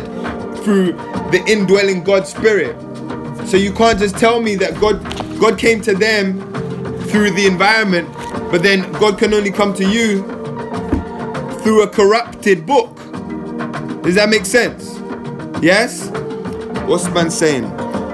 [0.62, 0.92] through
[1.30, 2.76] the indwelling God Spirit.
[3.46, 5.02] So you can't just tell me that God
[5.40, 6.40] God came to them
[7.04, 8.12] through the environment,
[8.50, 10.22] but then God can only come to you
[11.62, 12.94] through a corrupted book.
[14.02, 14.98] Does that make sense?
[15.62, 16.10] Yes?
[16.86, 17.64] What's man saying?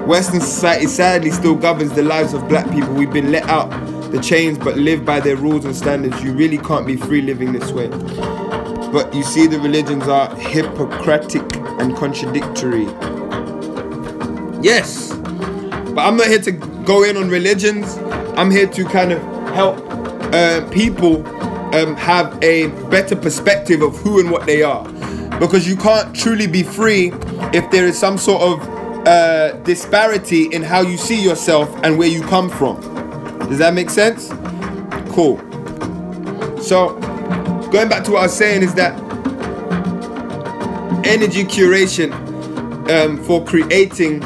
[0.07, 2.93] Western society sadly still governs the lives of black people.
[2.93, 6.21] We've been let out the chains but live by their rules and standards.
[6.23, 7.87] You really can't be free living this way.
[7.87, 11.43] But you see, the religions are hypocritic
[11.79, 12.85] and contradictory.
[14.61, 17.97] Yes, but I'm not here to go in on religions.
[18.37, 19.21] I'm here to kind of
[19.53, 19.77] help
[20.33, 21.25] uh, people
[21.75, 24.87] um, have a better perspective of who and what they are
[25.39, 27.11] because you can't truly be free
[27.53, 32.07] if there is some sort of uh, disparity in how you see yourself and where
[32.07, 32.96] you come from.
[33.49, 34.29] Does that make sense?
[35.13, 35.37] Cool.
[36.61, 36.95] So,
[37.71, 38.93] going back to what I was saying is that
[41.05, 42.11] energy curation
[42.89, 44.21] um, for creating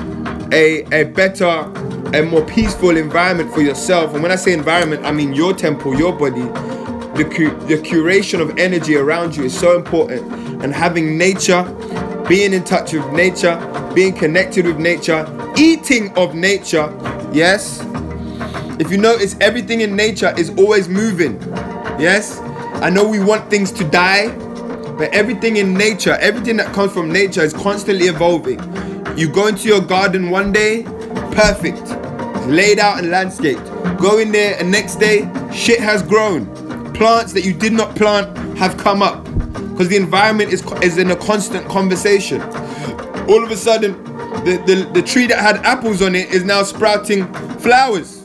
[0.52, 1.72] a, a better
[2.14, 4.14] a more peaceful environment for yourself.
[4.14, 6.42] And when I say environment, I mean your temple, your body.
[7.16, 10.30] The, cu- the curation of energy around you is so important.
[10.64, 11.64] And having nature,
[12.28, 13.56] being in touch with nature,
[13.94, 15.26] being connected with nature,
[15.58, 16.94] eating of nature,
[17.32, 17.82] yes.
[18.82, 21.39] If you notice, everything in nature is always moving,
[22.00, 22.39] yes.
[22.82, 24.36] I know we want things to die,
[24.98, 28.60] but everything in nature, everything that comes from nature is constantly evolving.
[29.15, 30.82] You go into your garden one day,
[31.32, 31.84] perfect,
[32.48, 33.63] laid out and landscaped.
[34.00, 36.48] Go in there and next day, shit has grown.
[36.96, 41.12] Plants that you did not plant have come up because the environment is, is in
[41.12, 42.41] a constant conversation.
[43.30, 44.04] All of a sudden,
[44.44, 48.21] the, the, the tree that had apples on it is now sprouting flowers.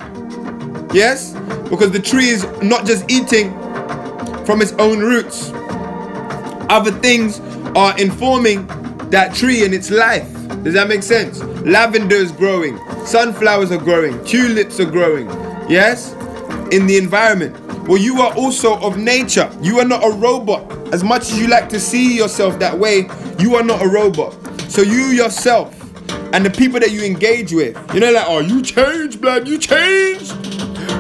[0.93, 1.33] Yes?
[1.69, 3.53] Because the tree is not just eating
[4.45, 5.51] from its own roots,
[6.69, 7.41] other things
[7.77, 8.67] are informing
[9.11, 10.33] that tree and its life.
[10.63, 11.41] Does that make sense?
[11.65, 15.27] Lavender is growing, sunflowers are growing, tulips are growing.
[15.69, 16.13] Yes?
[16.73, 17.57] In the environment.
[17.87, 19.49] Well, you are also of nature.
[19.63, 20.73] You are not a robot.
[20.93, 24.35] As much as you like to see yourself that way, you are not a robot.
[24.69, 25.73] So you yourself
[26.33, 29.59] and the people that you engage with, you know, like, oh, you changed, blood, you
[29.59, 30.56] changed.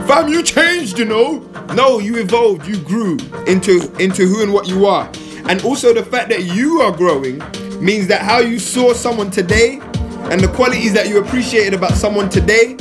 [0.07, 1.39] Fam, you changed, you know.
[1.75, 5.11] No, you evolved, you grew into into who and what you are.
[5.49, 7.39] And also the fact that you are growing
[7.85, 9.81] means that how you saw someone today
[10.31, 12.77] and the qualities that you appreciated about someone today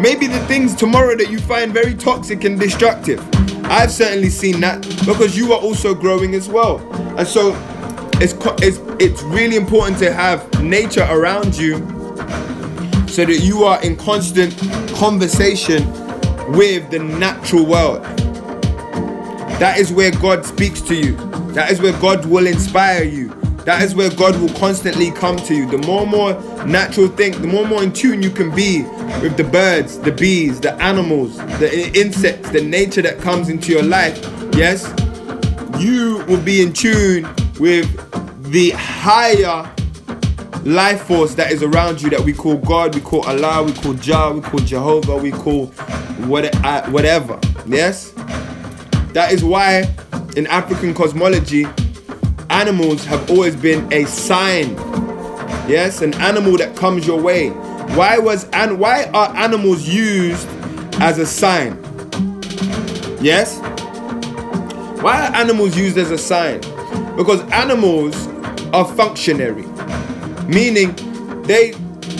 [0.00, 3.20] maybe the things tomorrow that you find very toxic and destructive.
[3.64, 6.78] I've certainly seen that because you are also growing as well.
[7.18, 7.54] And so
[8.14, 11.78] it's it's it's really important to have nature around you
[13.08, 14.56] so that you are in constant
[14.94, 15.82] conversation
[16.50, 18.02] with the natural world.
[19.60, 21.16] That is where God speaks to you.
[21.52, 23.28] That is where God will inspire you.
[23.66, 25.70] That is where God will constantly come to you.
[25.70, 28.82] The more and more natural thing, the more and more in tune you can be
[29.22, 33.82] with the birds, the bees, the animals, the insects, the nature that comes into your
[33.82, 34.18] life,
[34.54, 34.88] yes,
[35.78, 37.86] you will be in tune with
[38.50, 39.70] the higher
[40.64, 43.94] life force that is around you that we call God, we call Allah, we call
[43.94, 45.66] Jah, we call Jehovah, we call
[46.26, 47.38] what, uh, whatever.
[47.66, 48.10] Yes?
[49.12, 49.94] That is why
[50.36, 51.66] in African cosmology,
[52.50, 54.74] animals have always been a sign.
[55.68, 57.50] Yes, an animal that comes your way.
[57.94, 60.46] Why was and why are animals used
[61.00, 61.78] as a sign?
[63.20, 63.58] Yes?
[65.02, 66.60] Why are animals used as a sign?
[67.16, 68.26] Because animals
[68.72, 69.69] are functionary.
[70.50, 70.94] Meaning
[71.44, 71.70] they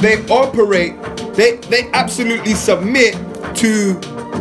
[0.00, 0.94] they operate,
[1.34, 3.14] they they absolutely submit
[3.56, 3.94] to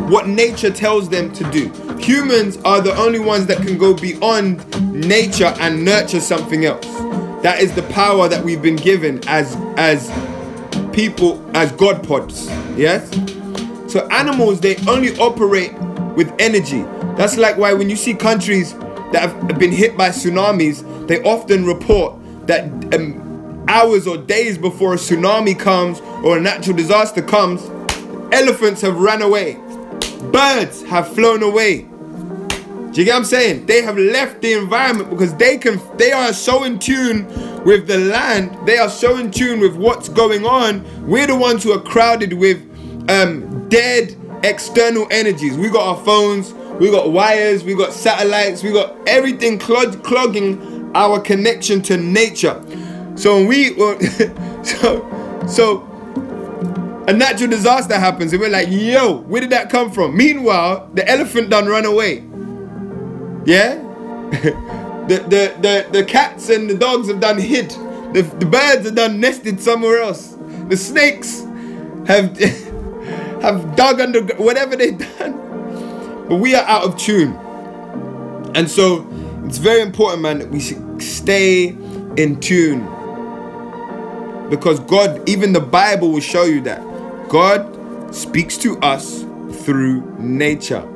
[0.08, 1.70] what nature tells them to do.
[1.98, 6.86] Humans are the only ones that can go beyond nature and nurture something else.
[7.42, 10.08] That is the power that we've been given as as
[10.92, 12.46] people as god pods.
[12.76, 13.10] Yes?
[13.92, 15.72] So animals they only operate
[16.14, 16.82] with energy.
[17.16, 18.74] That's like why when you see countries
[19.12, 22.14] that have been hit by tsunamis, they often report
[22.46, 23.29] that um,
[23.70, 27.62] hours or days before a tsunami comes or a natural disaster comes,
[28.32, 29.58] elephants have run away,
[30.32, 31.86] birds have flown away,
[32.92, 33.66] do you get what I'm saying?
[33.66, 37.24] They have left the environment because they can they are so in tune
[37.64, 40.84] with the land, they are so in tune with what's going on.
[41.06, 42.58] We're the ones who are crowded with
[43.08, 45.56] um, dead external energies.
[45.56, 50.90] We got our phones, we got wires, we got satellites, we got everything clog- clogging
[50.96, 52.60] our connection to nature.
[53.20, 53.74] So when we
[54.64, 55.86] so so
[57.06, 60.16] a natural disaster happens and we're like, yo, where did that come from?
[60.16, 62.24] Meanwhile, the elephant done run away.
[63.44, 63.74] Yeah?
[64.30, 67.70] the, the, the, the cats and the dogs have done hid.
[68.14, 70.38] The, the birds have done nested somewhere else.
[70.68, 71.40] The snakes
[72.06, 72.38] have
[73.42, 76.26] have dug under whatever they've done.
[76.26, 77.34] But we are out of tune.
[78.54, 79.06] And so
[79.44, 80.60] it's very important, man, that we
[81.00, 81.76] stay
[82.16, 82.99] in tune.
[84.50, 86.80] Because God, even the Bible will show you that.
[87.28, 89.22] God speaks to us
[89.62, 90.86] through nature.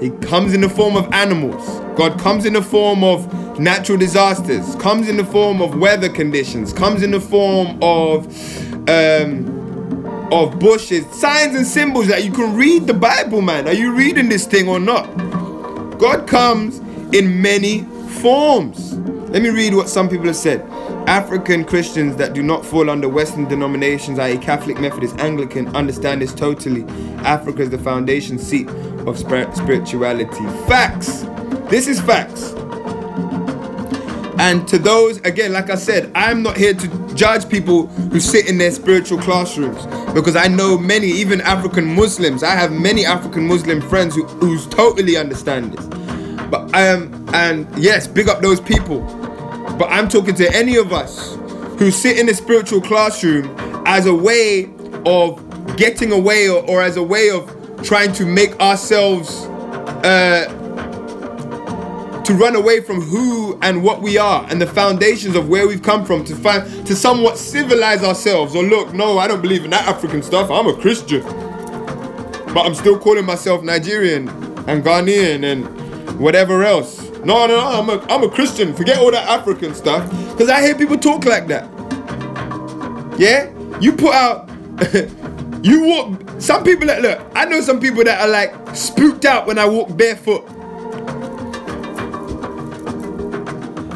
[0.00, 1.64] He comes in the form of animals.
[1.96, 6.72] God comes in the form of natural disasters, comes in the form of weather conditions,
[6.72, 8.26] comes in the form of
[8.88, 9.56] um,
[10.32, 13.68] of bushes, signs and symbols that you can read the Bible, man.
[13.68, 15.06] Are you reading this thing or not?
[15.98, 16.78] God comes
[17.14, 17.82] in many
[18.20, 18.94] forms.
[19.30, 20.60] Let me read what some people have said.
[21.06, 26.34] African Christians that do not fall under Western denominations, i.e., Catholic, Methodist, Anglican, understand this
[26.34, 26.84] totally.
[27.18, 28.68] Africa is the foundation seat
[29.06, 30.44] of spirituality.
[30.66, 31.22] Facts.
[31.70, 32.54] This is facts.
[34.38, 38.48] And to those, again, like I said, I'm not here to judge people who sit
[38.48, 39.86] in their spiritual classrooms.
[40.12, 42.42] Because I know many, even African Muslims.
[42.42, 45.86] I have many African Muslim friends who who's totally understand this.
[46.50, 49.25] But um and yes, big up those people.
[49.78, 51.36] But I'm talking to any of us
[51.78, 53.54] who sit in a spiritual classroom
[53.86, 54.70] as a way
[55.04, 57.52] of getting away or, or as a way of
[57.82, 59.44] trying to make ourselves
[60.04, 60.52] uh,
[62.24, 65.82] to run away from who and what we are and the foundations of where we've
[65.82, 69.70] come from to find to somewhat civilize ourselves or look no i don't believe in
[69.70, 70.50] that african stuff.
[70.50, 71.22] I'm a christian.
[71.22, 74.28] But i'm still calling myself nigerian
[74.66, 79.10] and ghanaian and whatever else no no no i'm a, I'm a christian forget all
[79.10, 81.68] that african stuff because i hear people talk like that
[83.18, 83.50] yeah
[83.80, 84.48] you put out
[85.64, 89.46] you walk some people that look i know some people that are like spooked out
[89.46, 90.48] when i walk barefoot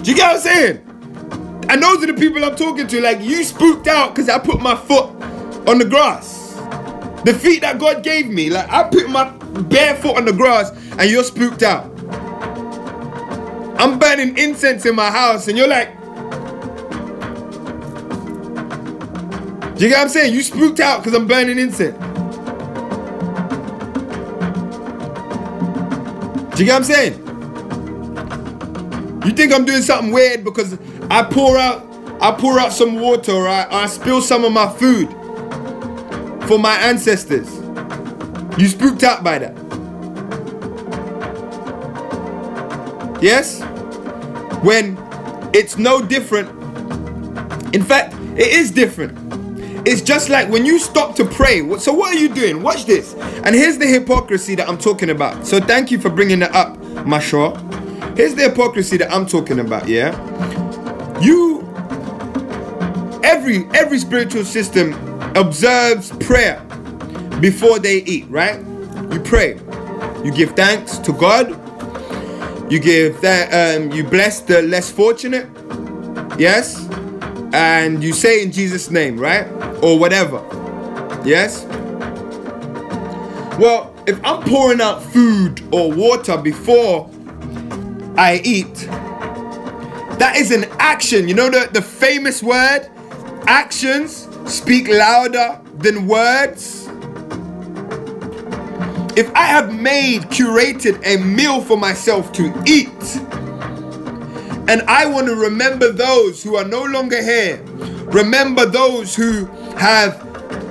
[0.02, 1.66] Do you get what I'm saying?
[1.68, 3.00] And those are the people I'm talking to.
[3.02, 5.10] Like, you spooked out because I put my foot
[5.68, 6.54] on the grass.
[7.24, 8.48] The feet that God gave me.
[8.48, 9.28] Like, I put my
[9.64, 11.99] bare foot on the grass and you're spooked out.
[13.80, 15.88] I'm burning incense in my house and you're like,
[19.78, 20.34] Do you get what I'm saying?
[20.34, 21.96] You spooked out because I'm burning incense.
[26.54, 27.14] Do you get what I'm saying?
[29.24, 30.78] You think I'm doing something weird because
[31.10, 31.86] I pour out
[32.20, 35.08] I pour out some water or I, I spill some of my food
[36.46, 37.50] for my ancestors.
[38.60, 39.56] You spooked out by that.
[43.22, 43.62] Yes?
[44.62, 44.98] When
[45.52, 46.48] it's no different.
[47.74, 49.18] In fact, it is different.
[49.86, 51.60] It's just like when you stop to pray.
[51.78, 52.62] So, what are you doing?
[52.62, 53.14] Watch this.
[53.14, 55.46] And here's the hypocrisy that I'm talking about.
[55.46, 57.56] So, thank you for bringing it up, Mashaw.
[58.16, 60.10] Here's the hypocrisy that I'm talking about, yeah?
[61.20, 61.60] You
[63.24, 64.92] every every spiritual system
[65.36, 66.60] observes prayer
[67.40, 68.60] before they eat, right?
[69.12, 69.58] You pray.
[70.24, 71.59] You give thanks to God.
[72.70, 75.48] You give that um you bless the less fortunate.
[76.38, 76.86] Yes?
[77.52, 79.46] And you say in Jesus name, right?
[79.82, 80.38] Or whatever.
[81.24, 81.64] Yes?
[83.58, 87.10] Well, if I'm pouring out food or water before
[88.16, 88.74] I eat.
[90.18, 91.26] That is an action.
[91.26, 92.88] You know the, the famous word?
[93.46, 96.86] Actions speak louder than words.
[99.20, 102.88] If I have made, curated a meal for myself to eat,
[104.66, 107.62] and I want to remember those who are no longer here,
[108.06, 109.44] remember those who
[109.76, 110.16] have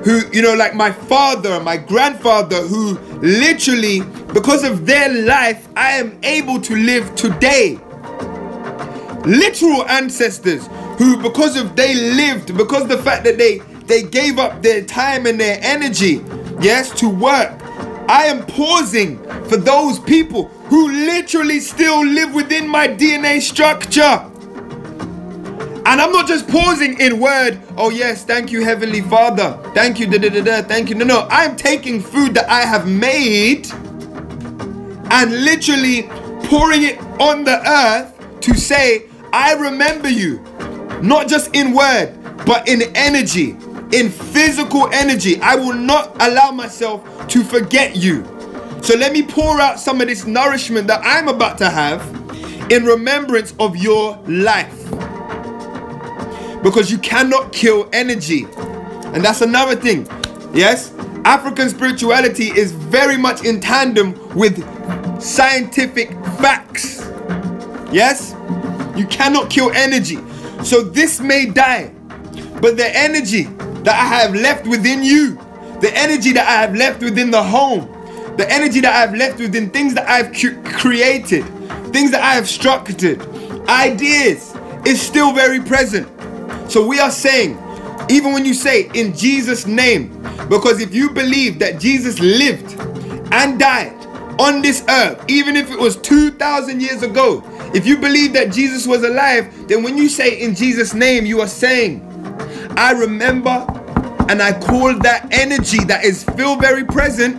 [0.03, 4.01] who you know like my father my grandfather who literally
[4.33, 7.79] because of their life i am able to live today.
[9.25, 10.65] Literal ancestors
[10.97, 15.27] who because of they lived because the fact that they they gave up their time
[15.27, 16.23] and their energy
[16.59, 17.58] yes to work
[18.09, 24.25] i am pausing for those people who literally still live within my dna structure
[25.85, 29.59] and I'm not just pausing in word, oh yes, thank you, Heavenly Father.
[29.73, 30.95] Thank you, da da da da, thank you.
[30.95, 33.67] No, no, I'm taking food that I have made
[35.11, 36.03] and literally
[36.45, 40.39] pouring it on the earth to say, I remember you.
[41.01, 42.13] Not just in word,
[42.45, 43.53] but in energy,
[43.91, 45.39] in physical energy.
[45.41, 48.23] I will not allow myself to forget you.
[48.81, 52.01] So let me pour out some of this nourishment that I'm about to have
[52.71, 54.75] in remembrance of your life
[56.63, 58.45] because you cannot kill energy.
[59.13, 60.07] And that's another thing.
[60.53, 60.93] Yes?
[61.25, 64.63] African spirituality is very much in tandem with
[65.21, 66.99] scientific facts.
[67.91, 68.35] Yes?
[68.95, 70.19] You cannot kill energy.
[70.63, 71.93] So this may die,
[72.61, 73.47] but the energy
[73.83, 75.35] that I have left within you,
[75.81, 77.87] the energy that I have left within the home,
[78.37, 80.31] the energy that I have left within things that I've
[80.63, 81.45] created,
[81.91, 83.21] things that I have structured,
[83.67, 84.55] ideas,
[84.85, 86.07] is still very present.
[86.71, 87.57] So we are saying,
[88.09, 92.79] even when you say in Jesus' name, because if you believe that Jesus lived
[93.31, 93.95] and died
[94.39, 98.87] on this earth, even if it was 2,000 years ago, if you believe that Jesus
[98.87, 102.05] was alive, then when you say in Jesus' name, you are saying,
[102.79, 103.65] I remember
[104.29, 107.35] and I call that energy that is still very present.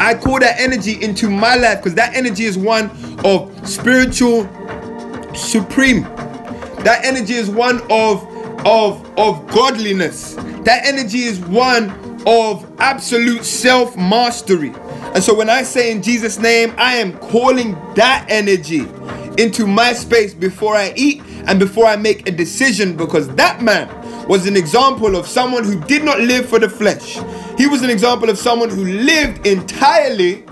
[0.00, 2.90] I call that energy into my life because that energy is one
[3.24, 4.48] of spiritual
[5.32, 6.02] supreme.
[6.82, 8.26] That energy is one of
[8.66, 10.34] of of godliness.
[10.64, 11.90] That energy is one
[12.26, 14.72] of absolute self mastery.
[15.14, 18.88] And so when I say in Jesus' name, I am calling that energy
[19.40, 23.88] into my space before I eat and before I make a decision because that man
[24.28, 27.18] was an example of someone who did not live for the flesh.
[27.56, 30.42] He was an example of someone who lived entirely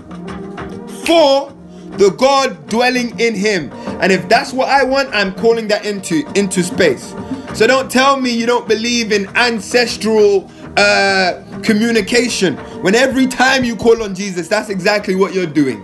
[1.05, 1.53] for
[1.97, 3.71] the God dwelling in him.
[4.01, 7.13] And if that's what I want, I'm calling that into into space.
[7.53, 13.75] So don't tell me you don't believe in ancestral uh, communication when every time you
[13.75, 15.83] call on Jesus, that's exactly what you're doing.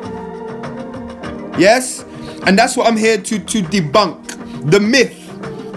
[1.57, 2.05] Yes?
[2.45, 4.69] And that's what I'm here to to debunk.
[4.69, 5.19] The myth.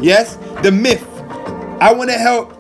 [0.03, 0.37] Yes?
[0.63, 1.16] The myth.
[1.81, 2.53] I want to help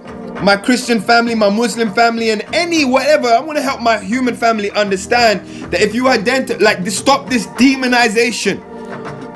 [0.42, 3.28] my Christian family, my Muslim family, and any whatever.
[3.28, 7.46] I want to help my human family understand that if you identify, like, stop this
[7.48, 8.62] demonization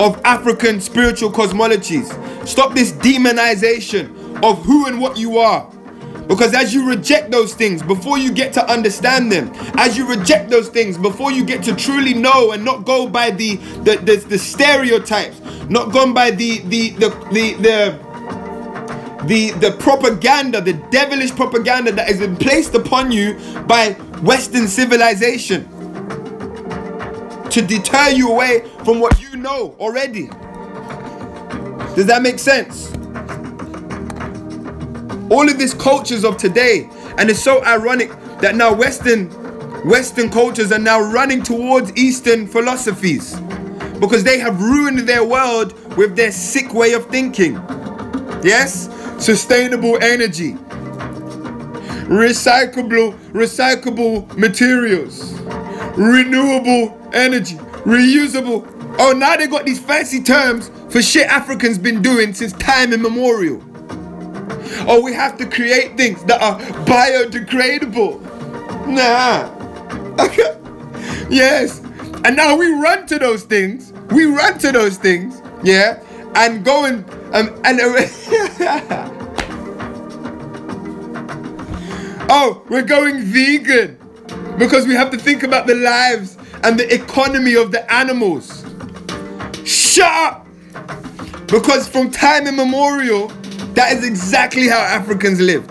[0.00, 2.08] of African spiritual cosmologies,
[2.46, 5.70] stop this demonization of who and what you are.
[6.28, 10.48] Because as you reject those things before you get to understand them, as you reject
[10.48, 14.16] those things before you get to truly know and not go by the the, the,
[14.28, 18.09] the stereotypes, not gone by the the the the, the
[19.24, 23.34] the the propaganda, the devilish propaganda that has been placed upon you
[23.66, 23.92] by
[24.22, 25.68] Western civilization
[27.50, 30.28] to deter you away from what you know already.
[31.96, 32.90] Does that make sense?
[35.30, 38.10] All of these cultures of today, and it's so ironic
[38.40, 39.28] that now Western
[39.84, 43.34] Western cultures are now running towards Eastern philosophies
[43.98, 47.54] because they have ruined their world with their sick way of thinking.
[48.42, 48.88] Yes?
[49.20, 50.54] Sustainable energy.
[52.08, 55.32] Recyclable recyclable materials.
[55.96, 57.56] Renewable energy.
[57.84, 58.66] Reusable.
[58.98, 63.62] Oh, now they got these fancy terms for shit Africans been doing since time immemorial.
[64.88, 68.20] Oh, we have to create things that are biodegradable.
[68.86, 69.50] Nah.
[70.24, 70.56] Okay.
[71.30, 71.80] yes.
[72.24, 73.92] And now we run to those things.
[74.10, 75.42] We run to those things.
[75.62, 76.02] Yeah.
[76.34, 77.80] And go and um, and
[82.28, 83.98] oh, we're going vegan
[84.58, 88.64] because we have to think about the lives and the economy of the animals.
[89.64, 90.46] Shut up!
[91.46, 93.28] Because from time immemorial,
[93.74, 95.70] that is exactly how Africans lived.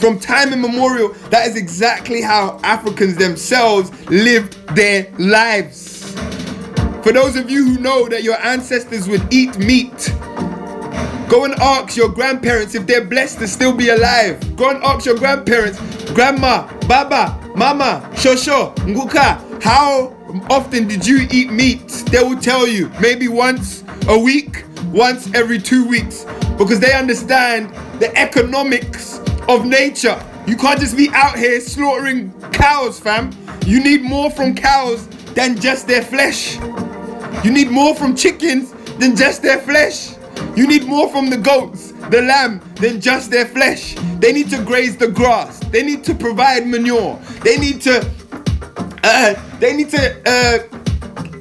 [0.00, 6.12] From time immemorial, that is exactly how Africans themselves lived their lives.
[7.02, 10.12] For those of you who know that your ancestors would eat meat,
[11.28, 14.56] go and ask your grandparents if they're blessed to still be alive.
[14.56, 15.78] Go and ask your grandparents,
[16.12, 20.16] grandma, baba, mama, shosho, nguka, how
[20.50, 21.88] often did you eat meat?
[22.10, 26.24] They will tell you maybe once a week, once every two weeks
[26.58, 30.20] because they understand the economics of nature.
[30.46, 33.30] You can't just be out here slaughtering cows, fam.
[33.66, 36.58] You need more from cows than just their flesh.
[37.44, 40.17] You need more from chickens than just their flesh.
[40.58, 43.94] You need more from the goats, the lamb, than just their flesh.
[44.18, 45.60] They need to graze the grass.
[45.60, 47.16] They need to provide manure.
[47.44, 48.04] They need to,
[49.04, 50.78] uh, they need to uh,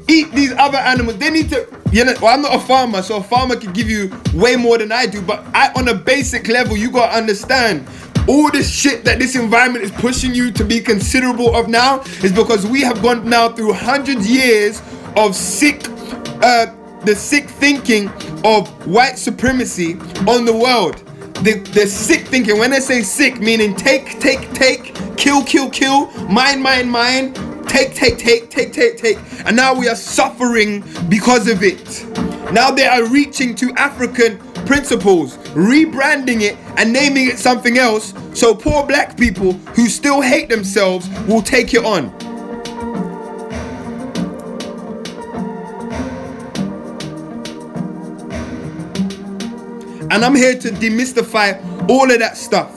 [0.07, 1.17] eat these other animals.
[1.17, 3.89] They need to you know, well, I'm not a farmer, so a farmer can give
[3.89, 5.19] you way more than I do.
[5.19, 7.87] But I, on a basic level, you gotta understand
[8.27, 12.31] all this shit that this environment is pushing you to be considerable of now is
[12.31, 14.79] because we have gone now through hundreds years
[15.15, 15.87] of sick,
[16.43, 16.67] uh,
[17.07, 18.09] the sick thinking
[18.43, 19.93] of white supremacy
[20.27, 20.97] on the world.
[21.41, 26.07] The, the sick thinking, when I say sick, meaning take, take, take, kill, kill, kill,
[26.27, 27.33] mine, mine, mine,
[27.63, 29.17] take, take, take, take, take, take.
[29.45, 32.05] And now we are suffering because of it.
[32.51, 38.53] Now they are reaching to African principles, rebranding it and naming it something else so
[38.53, 42.11] poor black people who still hate themselves will take it on.
[50.09, 52.73] And I'm here to demystify all of that stuff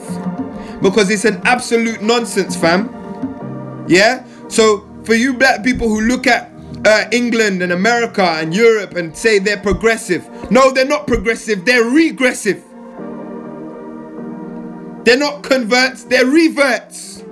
[0.81, 3.85] because it's an absolute nonsense, fam.
[3.87, 4.25] Yeah?
[4.47, 6.51] So for you black people who look at
[6.85, 11.83] uh, England and America and Europe and say they're progressive, no, they're not progressive, they're
[11.83, 12.63] regressive.
[15.03, 17.23] They're not converts, they're reverts.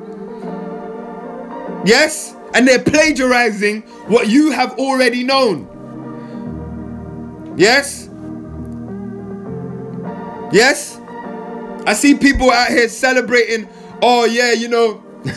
[1.86, 2.36] Yes?
[2.54, 5.68] And they're plagiarizing what you have already known.
[7.58, 8.09] Yes?
[10.52, 11.00] Yes?
[11.86, 13.68] I see people out here celebrating,
[14.02, 15.04] oh yeah, you know.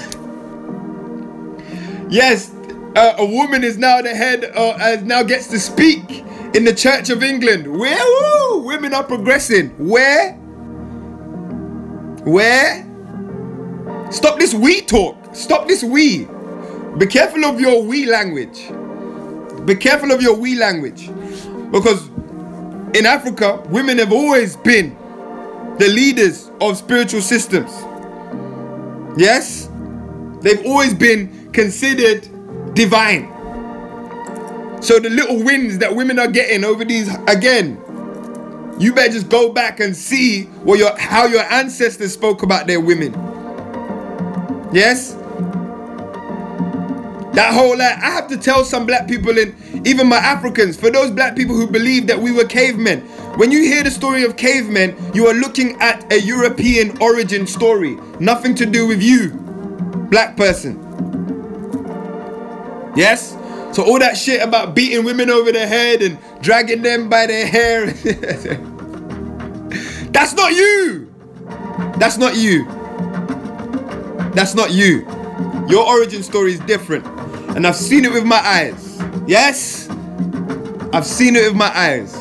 [2.13, 2.53] Yes,
[2.95, 6.23] uh, a woman is now the head, uh, now gets to speak
[6.55, 7.67] in the Church of England.
[7.67, 9.71] Where woo, women are progressing.
[9.79, 10.35] Where?
[12.25, 12.87] Where?
[14.11, 15.17] Stop this we talk.
[15.35, 16.29] Stop this we.
[16.99, 18.69] Be careful of your we language.
[19.65, 21.09] Be careful of your we language.
[21.71, 22.09] Because
[22.95, 24.95] in Africa, women have always been
[25.79, 27.71] the leaders of spiritual systems.
[29.17, 29.69] Yes?
[30.41, 32.29] They've always been considered
[32.75, 33.29] divine.
[34.83, 37.81] So the little wins that women are getting over these again,
[38.79, 42.81] you better just go back and see what your how your ancestors spoke about their
[42.81, 43.13] women.
[44.73, 45.17] Yes?
[47.35, 50.91] That whole like, I have to tell some black people and even my Africans, for
[50.91, 53.01] those black people who believe that we were cavemen,
[53.39, 57.97] when you hear the story of cavemen, you are looking at a European origin story.
[58.21, 59.31] Nothing to do with you,
[60.11, 60.79] black person.
[62.95, 63.31] Yes?
[63.73, 67.47] So all that shit about beating women over the head and dragging them by their
[67.47, 67.87] hair.
[70.13, 71.11] That's not you.
[71.97, 72.67] That's not you.
[74.35, 75.07] That's not you.
[75.69, 77.07] Your origin story is different.
[77.57, 78.99] And I've seen it with my eyes.
[79.27, 79.89] Yes?
[80.93, 82.13] I've seen it with my eyes.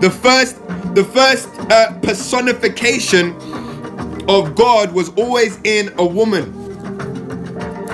[0.00, 0.58] The first
[0.94, 3.34] the first uh, personification
[4.28, 6.52] of God was always in a woman.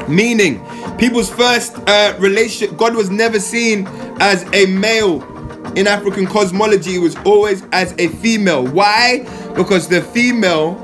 [0.08, 0.60] Meaning,
[0.96, 3.86] people's first uh, relationship, God was never seen
[4.20, 5.22] as a male
[5.76, 8.66] in African cosmology, it was always as a female.
[8.66, 9.20] Why?
[9.54, 10.76] Because the female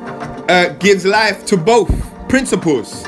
[0.48, 1.90] uh, gives life to both
[2.28, 3.02] principles.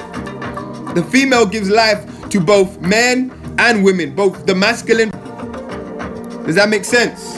[0.94, 5.10] The female gives life to both men and women, both the masculine.
[6.44, 7.36] Does that make sense?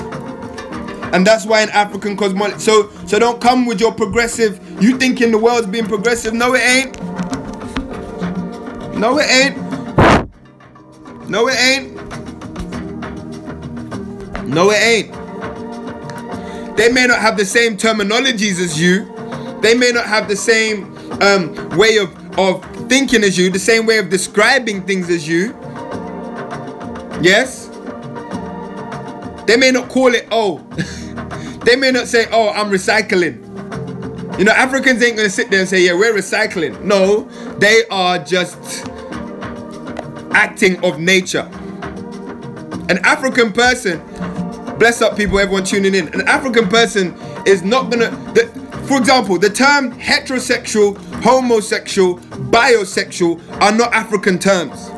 [1.12, 4.60] And that's why in African cosmology, so so don't come with your progressive.
[4.82, 6.34] You thinking the world's being progressive?
[6.34, 7.00] No, it ain't.
[8.94, 9.56] No, it ain't.
[11.30, 11.94] No, it ain't.
[14.46, 15.12] No, it ain't.
[16.76, 19.04] They may not have the same terminologies as you.
[19.62, 23.86] They may not have the same um, way of, of thinking as you, the same
[23.86, 25.56] way of describing things as you.
[27.20, 27.66] Yes?
[29.46, 30.58] They may not call it, oh,
[31.64, 33.44] they may not say, oh, I'm recycling.
[34.38, 36.80] You know, Africans ain't gonna sit there and say, yeah, we're recycling.
[36.82, 37.22] No,
[37.58, 38.86] they are just
[40.32, 41.48] acting of nature.
[42.88, 44.00] An African person,
[44.78, 46.08] bless up people, everyone tuning in.
[46.14, 47.14] An African person
[47.46, 48.46] is not gonna, the,
[48.86, 54.88] for example, the term heterosexual, homosexual, bisexual are not African terms.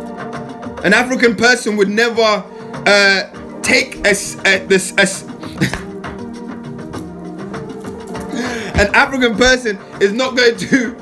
[0.85, 2.45] An African person would never
[2.87, 4.14] uh, take a,
[4.47, 4.93] a, this.
[4.93, 5.03] A,
[8.81, 10.93] an African person is not going to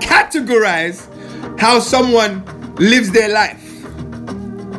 [0.00, 1.08] categorize
[1.58, 2.44] how someone
[2.76, 3.60] lives their life.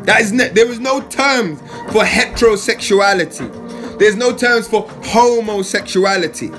[0.05, 1.59] That is ne- there was no terms
[1.91, 3.99] for heterosexuality.
[3.99, 6.51] There's no terms for homosexuality.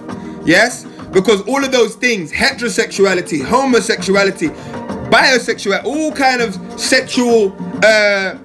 [0.47, 0.86] Yes?
[1.17, 4.51] Because all of those things, heterosexuality, homosexuality,
[5.09, 8.37] bisexuality, all kind of sexual uh,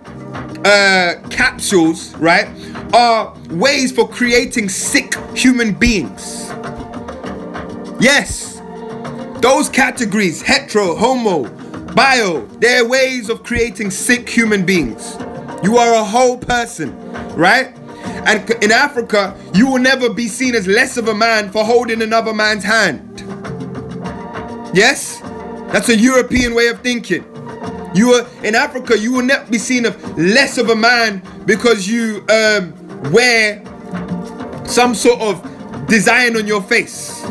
[0.64, 2.48] uh, capsules, right,
[2.94, 6.48] are ways for creating sick human beings.
[8.00, 8.62] Yes,
[9.42, 11.50] those categories, hetero, homo,
[11.94, 15.18] bio, they're ways of creating sick human beings.
[15.62, 16.98] You are a whole person,
[17.36, 17.76] right?
[18.26, 22.02] And in Africa, you will never be seen as less of a man for holding
[22.02, 23.24] another man's hand.
[24.74, 25.20] Yes?
[25.72, 27.26] That's a European way of thinking.
[27.94, 31.88] You are in Africa, you will never be seen as less of a man because
[31.88, 32.74] you um,
[33.12, 33.62] wear
[34.66, 37.22] some sort of design on your face.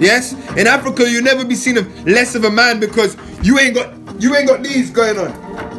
[0.00, 0.32] Yes?
[0.56, 3.94] In Africa, you'll never be seen as less of a man because you ain't got
[4.20, 5.73] you ain't got these going on.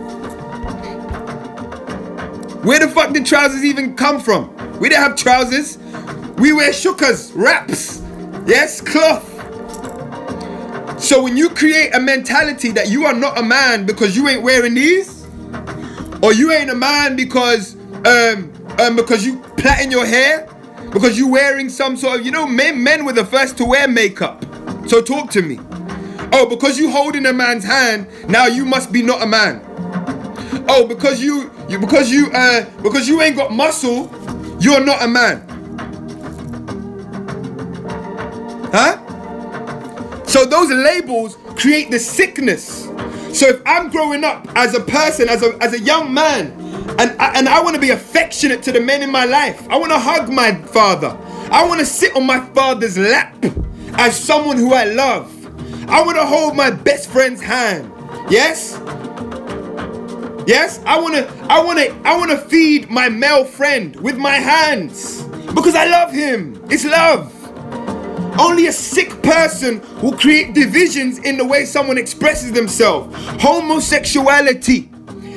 [2.65, 4.51] Where the fuck did trousers even come from?
[4.79, 5.77] We didn't have trousers.
[6.39, 8.01] We wear shukas, wraps.
[8.47, 9.31] Yes, cloth.
[10.99, 14.41] So when you create a mentality that you are not a man because you ain't
[14.41, 15.27] wearing these,
[16.23, 20.49] or you ain't a man because um um because you plaiting your hair,
[20.91, 23.87] because you wearing some sort of you know men men were the first to wear
[23.87, 24.43] makeup.
[24.87, 25.59] So talk to me.
[26.33, 29.61] Oh, because you holding a man's hand, now you must be not a man.
[30.67, 34.09] Oh, because you you because you uh because you ain't got muscle,
[34.59, 35.41] you're not a man.
[38.71, 40.23] Huh?
[40.25, 42.85] So those labels create the sickness.
[43.33, 46.51] So if I'm growing up as a person, as a as a young man,
[46.99, 49.91] and and I want to be affectionate to the men in my life, I want
[49.91, 51.17] to hug my father.
[51.51, 53.35] I want to sit on my father's lap
[53.93, 55.31] as someone who I love.
[55.89, 57.91] I want to hold my best friend's hand.
[58.29, 58.79] Yes?
[60.45, 60.79] Yes?
[60.85, 64.35] I want to I want to I want to feed my male friend with my
[64.35, 65.23] hands
[65.53, 66.63] because I love him.
[66.69, 67.31] It's love.
[68.39, 73.15] Only a sick person will create divisions in the way someone expresses themselves.
[73.41, 74.89] Homosexuality,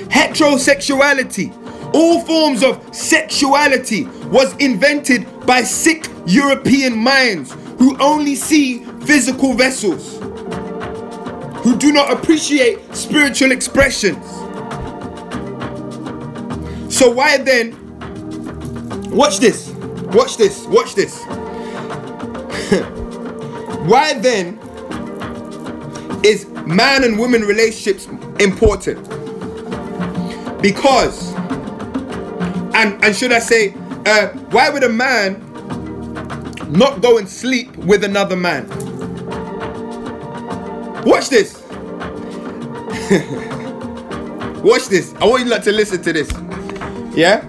[0.08, 1.54] heterosexuality,
[1.94, 10.18] all forms of sexuality was invented by sick European minds who only see physical vessels,
[11.62, 14.47] who do not appreciate spiritual expressions.
[16.98, 17.76] So, why then?
[19.12, 19.68] Watch this,
[20.12, 21.22] watch this, watch this.
[23.86, 24.58] why then
[26.24, 28.06] is man and woman relationships
[28.40, 29.08] important?
[30.60, 31.32] Because,
[32.74, 33.74] and, and should I say,
[34.04, 35.40] uh, why would a man
[36.68, 38.66] not go and sleep with another man?
[41.04, 41.62] Watch this.
[44.64, 45.14] Watch this.
[45.20, 46.47] I want you to listen to this.
[47.18, 47.44] Yeah?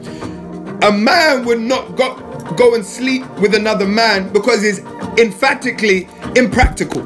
[0.82, 2.16] A man would not go,
[2.58, 4.80] go and sleep with another man because it's
[5.20, 7.04] emphatically impractical.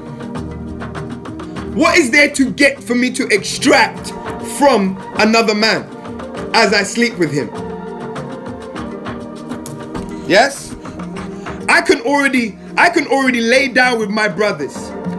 [1.75, 4.11] What is there to get for me to extract
[4.57, 5.83] from another man
[6.53, 7.49] as I sleep with him?
[10.25, 10.73] Yes?
[11.67, 14.73] I can already I can already lay down with my brothers.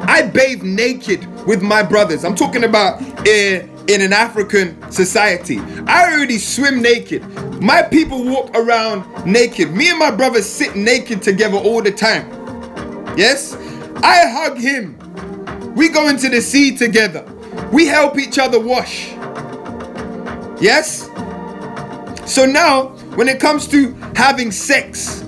[0.09, 2.25] I bathe naked with my brothers.
[2.25, 5.59] I'm talking about in, in an African society.
[5.87, 7.23] I already swim naked.
[7.63, 9.73] My people walk around naked.
[9.73, 12.29] Me and my brother sit naked together all the time.
[13.17, 13.55] Yes?
[14.03, 14.97] I hug him.
[15.75, 17.25] We go into the sea together.
[17.73, 19.11] We help each other wash.
[20.61, 21.11] Yes?
[22.27, 25.23] So now, when it comes to having sex,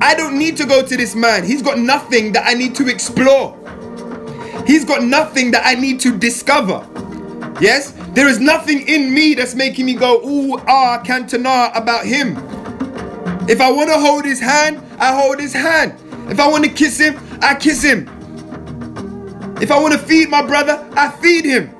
[0.00, 1.44] I don't need to go to this man.
[1.44, 3.56] He's got nothing that I need to explore.
[4.66, 6.86] He's got nothing that I need to discover.
[7.60, 7.92] Yes?
[8.14, 12.36] There is nothing in me that's making me go, ooh, ah, cantona about him.
[13.48, 15.94] If I want to hold his hand, I hold his hand.
[16.30, 18.08] If I want to kiss him, I kiss him.
[19.60, 21.70] If I want to feed my brother, I feed him.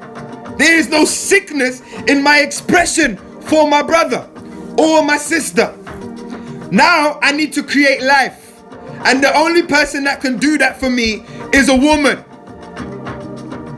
[0.59, 4.29] There is no sickness in my expression for my brother
[4.79, 5.75] or my sister.
[6.71, 8.63] Now I need to create life.
[9.05, 12.25] And the only person that can do that for me is a woman.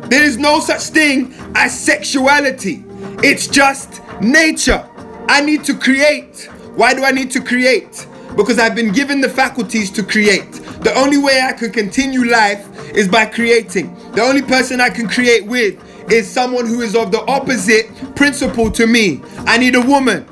[0.09, 2.85] There is no such thing as sexuality,
[3.23, 4.87] it's just nature.
[5.29, 6.51] I need to create.
[6.75, 8.07] Why do I need to create?
[8.37, 10.53] Because I've been given the faculties to create.
[10.83, 13.95] The only way I can continue life is by creating.
[14.13, 15.83] The only person I can create with
[16.13, 19.23] is someone who is of the opposite principle to me.
[19.47, 20.27] I need a woman.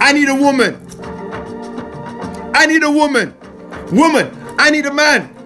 [0.00, 0.74] I need a woman.
[2.54, 3.34] I need a woman.
[3.92, 5.36] Woman, I need a man.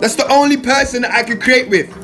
[0.00, 1.97] That's the only person that I can create with.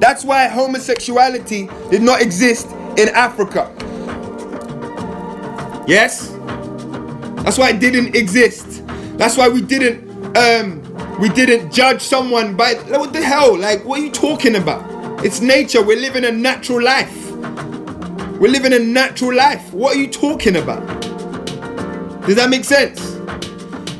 [0.00, 3.72] That's why homosexuality did not exist in Africa.
[5.86, 6.28] Yes?
[7.42, 8.82] That's why it didn't exist.
[9.16, 10.82] That's why we didn't um
[11.18, 13.56] we didn't judge someone by what the hell?
[13.56, 15.24] Like what are you talking about?
[15.24, 15.82] It's nature.
[15.82, 17.30] We're living a natural life.
[18.38, 19.72] We're living a natural life.
[19.72, 20.86] What are you talking about?
[22.26, 23.15] Does that make sense?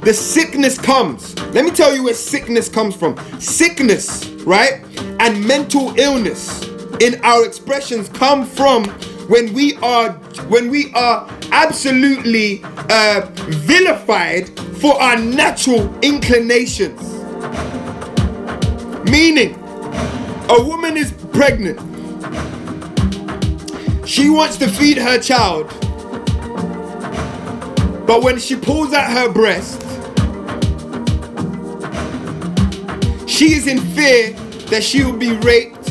[0.06, 1.36] The sickness comes.
[1.52, 3.18] Let me tell you where sickness comes from.
[3.40, 4.84] Sickness, right?
[5.18, 6.62] And mental illness
[7.00, 8.84] in our expressions come from
[9.26, 10.12] when we are
[10.46, 17.02] when we are absolutely uh, vilified for our natural inclinations.
[19.10, 19.56] Meaning,
[20.48, 21.80] a woman is pregnant.
[24.08, 25.66] She wants to feed her child.
[28.06, 29.82] But when she pulls out her breast,
[33.36, 34.32] She is in fear
[34.70, 35.90] that she will be raped.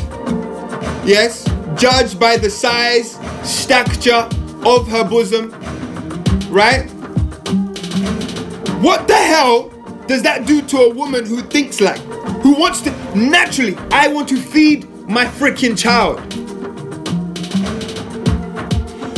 [1.06, 4.28] Yes, judged by the size, stature
[4.66, 5.52] of her bosom.
[6.50, 6.90] Right?
[8.82, 9.70] What the hell
[10.08, 12.00] does that do to a woman who thinks like,
[12.42, 16.28] who wants to naturally, I want to feed my freaking child?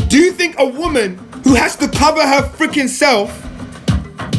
[0.09, 3.46] Do you think a woman who has to cover her freaking self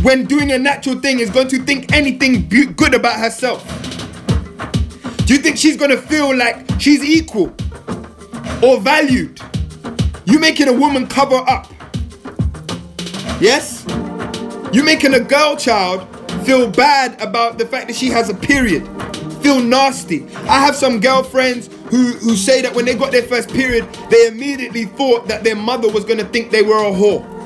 [0.03, 3.64] when doing a natural thing is going to think anything good about herself?
[5.26, 7.55] Do you think she's gonna feel like she's equal
[8.62, 9.40] or valued?
[10.24, 11.70] You making a woman cover up.
[13.40, 13.84] Yes?
[14.72, 16.07] You making a girl child
[16.44, 18.86] feel bad about the fact that she has a period.
[19.42, 20.26] Feel nasty.
[20.49, 24.28] I have some girlfriends who, who say that when they got their first period, they
[24.28, 27.38] immediately thought that their mother was gonna think they were a whore.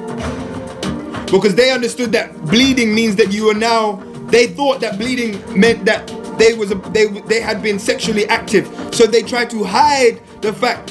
[1.32, 5.86] Because they understood that bleeding means that you are now, they thought that bleeding meant
[5.86, 6.06] that
[6.38, 10.52] they was a, they they had been sexually active, so they tried to hide the
[10.52, 10.88] fact.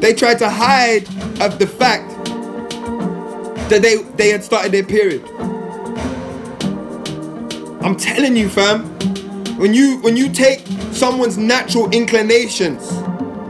[0.00, 1.08] They tried to hide
[1.40, 2.08] of the fact
[3.70, 5.28] that they they had started their period.
[7.82, 8.84] I'm telling you, fam.
[9.58, 12.92] When you when you take someone's natural inclinations,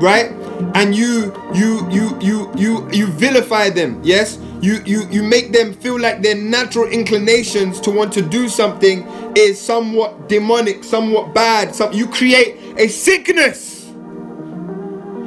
[0.00, 0.32] right,
[0.74, 4.38] and you you you you you you vilify them yes?
[4.60, 9.06] You you you make them feel like their natural inclinations to want to do something
[9.36, 11.74] is somewhat demonic somewhat bad.
[11.74, 13.88] Some you create a sickness.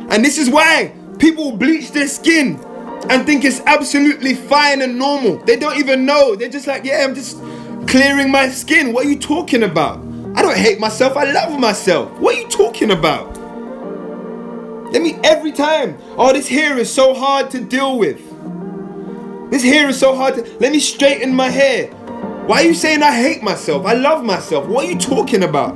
[0.10, 2.60] And this is why people bleach their skin
[3.10, 5.38] and think it's absolutely fine and normal.
[5.40, 6.36] They don't even know.
[6.36, 7.38] They're just like yeah i'm just
[7.88, 8.94] clearing my skin.
[8.94, 10.00] What are you talking about?
[10.36, 11.16] I don't hate myself.
[11.18, 12.12] I love myself.
[12.20, 13.33] What are you talking about
[14.94, 15.98] let me every time.
[16.18, 18.20] Oh, this hair is so hard to deal with.
[19.50, 20.44] This hair is so hard to.
[20.60, 21.88] Let me straighten my hair.
[22.46, 23.88] Why are you saying I hate myself?
[23.88, 24.68] I love myself.
[24.68, 25.72] What are you talking about?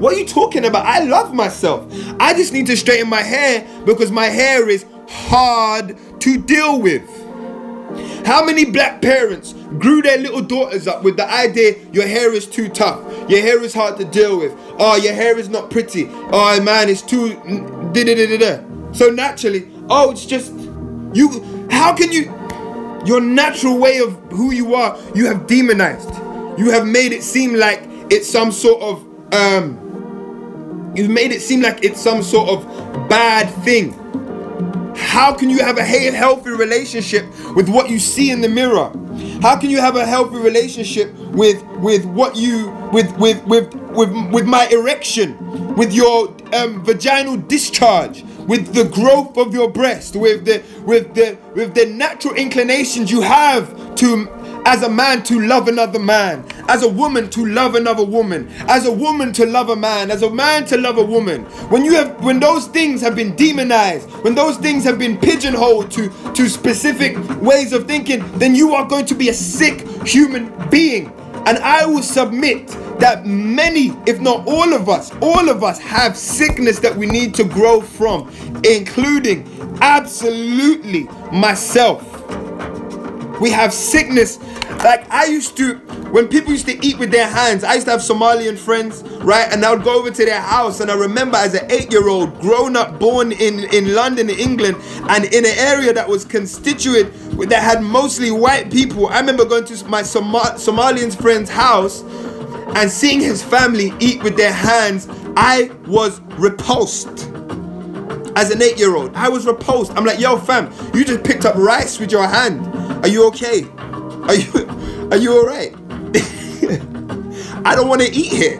[0.00, 0.84] What are you talking about?
[0.84, 1.90] I love myself.
[2.20, 7.08] I just need to straighten my hair because my hair is hard to deal with.
[8.24, 12.46] How many black parents grew their little daughters up with the idea your hair is
[12.46, 16.08] too tough, your hair is hard to deal with, oh, your hair is not pretty,
[16.32, 17.34] oh man, it's too
[17.92, 18.92] da da da da.
[18.92, 20.52] So naturally, oh, it's just
[21.14, 21.68] you.
[21.70, 22.24] How can you?
[23.06, 26.12] Your natural way of who you are, you have demonized.
[26.58, 30.92] You have made it seem like it's some sort of um.
[30.96, 32.64] You've made it seem like it's some sort of
[33.08, 33.94] bad thing.
[34.96, 38.92] How can you have a healthy relationship with what you see in the mirror?
[39.42, 44.10] How can you have a healthy relationship with with what you with with with with,
[44.32, 50.44] with my erection, with your um, vaginal discharge, with the growth of your breast, with
[50.44, 54.28] the with the with the natural inclinations you have to
[54.66, 58.86] as a man to love another man, as a woman to love another woman, as
[58.86, 61.44] a woman to love a man, as a man to love a woman.
[61.70, 65.90] When you have when those things have been demonized, when those things have been pigeonholed
[65.92, 70.52] to to specific ways of thinking, then you are going to be a sick human
[70.68, 71.12] being.
[71.46, 72.68] And I will submit
[73.00, 77.34] that many, if not all of us, all of us have sickness that we need
[77.36, 78.30] to grow from,
[78.62, 79.48] including
[79.80, 82.06] absolutely myself.
[83.40, 84.38] We have sickness.
[84.84, 85.76] Like I used to,
[86.12, 89.50] when people used to eat with their hands, I used to have Somalian friends, right?
[89.52, 92.76] And I would go over to their house, and I remember as an eight-year-old, grown
[92.76, 94.76] up, born in in London, England,
[95.08, 97.12] and in an area that was constituted
[97.48, 99.08] that had mostly white people.
[99.08, 102.02] I remember going to my Somal- Somalian friend's house
[102.76, 105.08] and seeing his family eat with their hands.
[105.36, 107.30] I was repulsed
[108.36, 109.14] as an eight-year-old.
[109.14, 109.92] I was repulsed.
[109.96, 112.66] I'm like, yo, fam, you just picked up rice with your hand.
[113.04, 113.64] Are you okay?
[114.28, 115.74] Are you are you alright?
[117.66, 118.58] I don't want to eat here.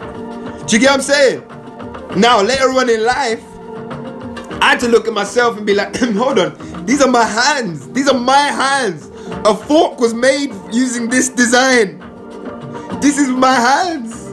[0.67, 1.47] Do you get what I'm saying?
[2.19, 3.43] Now later on in life,
[4.61, 7.87] I had to look at myself and be like, hold on, these are my hands.
[7.89, 9.07] These are my hands.
[9.45, 11.99] A fork was made using this design.
[13.01, 14.31] This is my hands.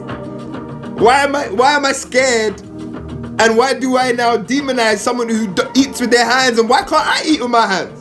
[0.99, 2.61] Why am I why am I scared?
[3.39, 6.59] And why do I now demonize someone who eats with their hands?
[6.59, 7.99] And why can't I eat with my hands?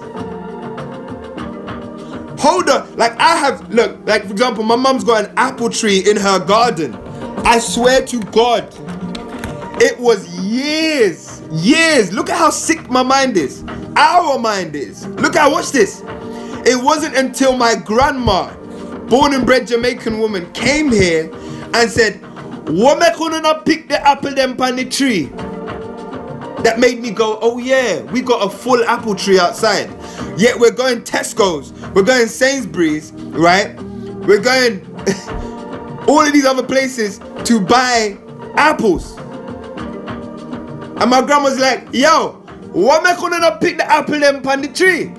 [2.41, 2.97] Hold on.
[2.97, 6.45] Like I have look, like for example, my mom's got an apple tree in her
[6.45, 6.95] garden.
[7.45, 8.69] I swear to God,
[9.81, 12.13] it was years, years.
[12.13, 13.65] Look at how sick my mind is.
[13.97, 15.07] Our mind is.
[15.07, 16.03] Look at watch this.
[16.67, 18.55] It wasn't until my grandma,
[19.07, 21.31] born and bred Jamaican woman, came here
[21.75, 22.21] and said,
[22.69, 25.31] What me couldn't not pick the apple them on the tree?
[26.65, 29.89] That made me go, oh yeah, we got a full apple tree outside.
[30.39, 33.75] Yet we're going Tesco's, we're going Sainsbury's, right?
[34.27, 34.85] We're going
[36.09, 38.19] all of these other places to buy
[38.57, 39.17] apples.
[41.01, 42.45] And my grandma's like, yo,
[42.99, 45.15] am I gonna not pick the apple them on the tree?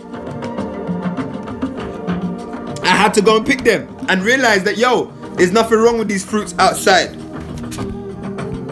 [2.83, 6.07] I had to go and pick them and realize that yo, there's nothing wrong with
[6.07, 7.19] these fruits outside.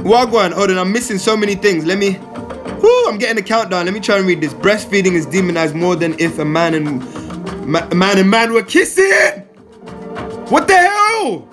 [0.04, 1.86] Wagwan, hold on, I'm missing so many things.
[1.86, 2.20] Let me
[2.82, 3.86] Whoo, I'm getting a countdown.
[3.86, 4.54] Let me try and read this.
[4.54, 7.00] Breastfeeding is demonized more than if a man and
[7.66, 9.42] ma- man and man were kissing.
[10.50, 11.48] What the hell?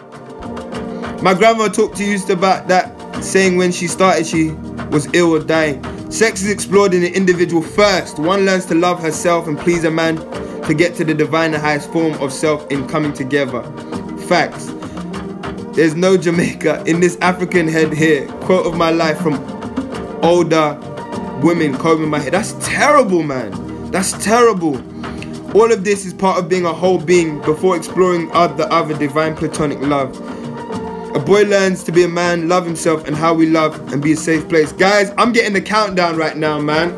[1.23, 4.51] My grandma talked to you about that, saying when she started she
[4.91, 5.83] was ill or dying.
[6.11, 8.19] Sex is explored in the individual first.
[8.19, 10.17] One learns to love herself and please a man
[10.65, 13.63] to get to the divine and highest form of self in coming together.
[14.29, 14.74] Facts.
[15.75, 18.29] There's no Jamaica in this African head here.
[18.43, 19.35] Quote of my life from
[20.23, 20.79] older
[21.43, 22.31] women combing my hair.
[22.31, 23.91] That's terrible, man.
[23.91, 24.77] That's terrible.
[25.57, 29.35] All of this is part of being a whole being before exploring the other divine
[29.35, 30.17] platonic love.
[31.17, 34.13] A boy learns to be a man, love himself, and how we love and be
[34.13, 34.71] a safe place.
[34.71, 36.91] Guys, I'm getting the countdown right now, man.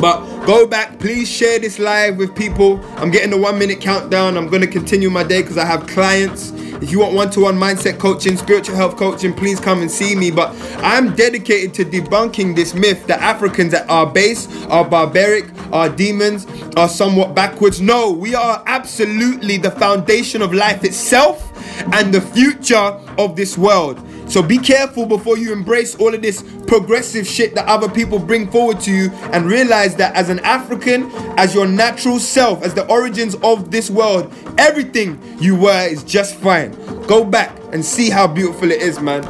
[0.00, 2.82] But Go back, please share this live with people.
[2.96, 4.38] I'm getting the one minute countdown.
[4.38, 6.52] I'm going to continue my day because I have clients.
[6.80, 10.14] If you want one to one mindset coaching, spiritual health coaching, please come and see
[10.14, 10.30] me.
[10.30, 15.90] But I'm dedicated to debunking this myth that Africans at our base are barbaric, are
[15.90, 16.46] demons,
[16.78, 17.82] are somewhat backwards.
[17.82, 21.44] No, we are absolutely the foundation of life itself
[21.92, 24.02] and the future of this world.
[24.28, 28.50] So be careful before you embrace all of this progressive shit that other people bring
[28.50, 32.86] forward to you and realize that as an African, as your natural self, as the
[32.88, 36.72] origins of this world, everything you were is just fine.
[37.06, 39.22] Go back and see how beautiful it is, man.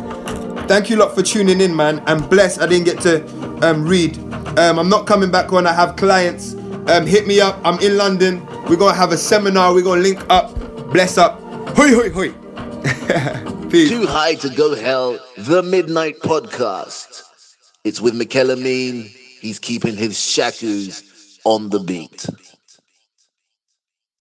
[0.67, 2.03] Thank you lot for tuning in, man.
[2.07, 3.25] I'm blessed I didn't get to
[3.67, 4.19] um, read.
[4.59, 6.55] Um, I'm not coming back when I have clients.
[6.89, 7.61] Um, hit me up.
[7.65, 8.45] I'm in London.
[8.69, 9.73] We're going to have a seminar.
[9.73, 10.55] We're going to link up.
[10.93, 11.41] Bless up.
[11.77, 13.55] Hoi, hoi, hoi.
[13.71, 13.91] Peace.
[13.91, 17.23] Too High to Go Hell, the Midnight Podcast.
[17.85, 18.15] It's with
[18.51, 19.11] Amin.
[19.41, 22.25] He's keeping his shakus on the beat.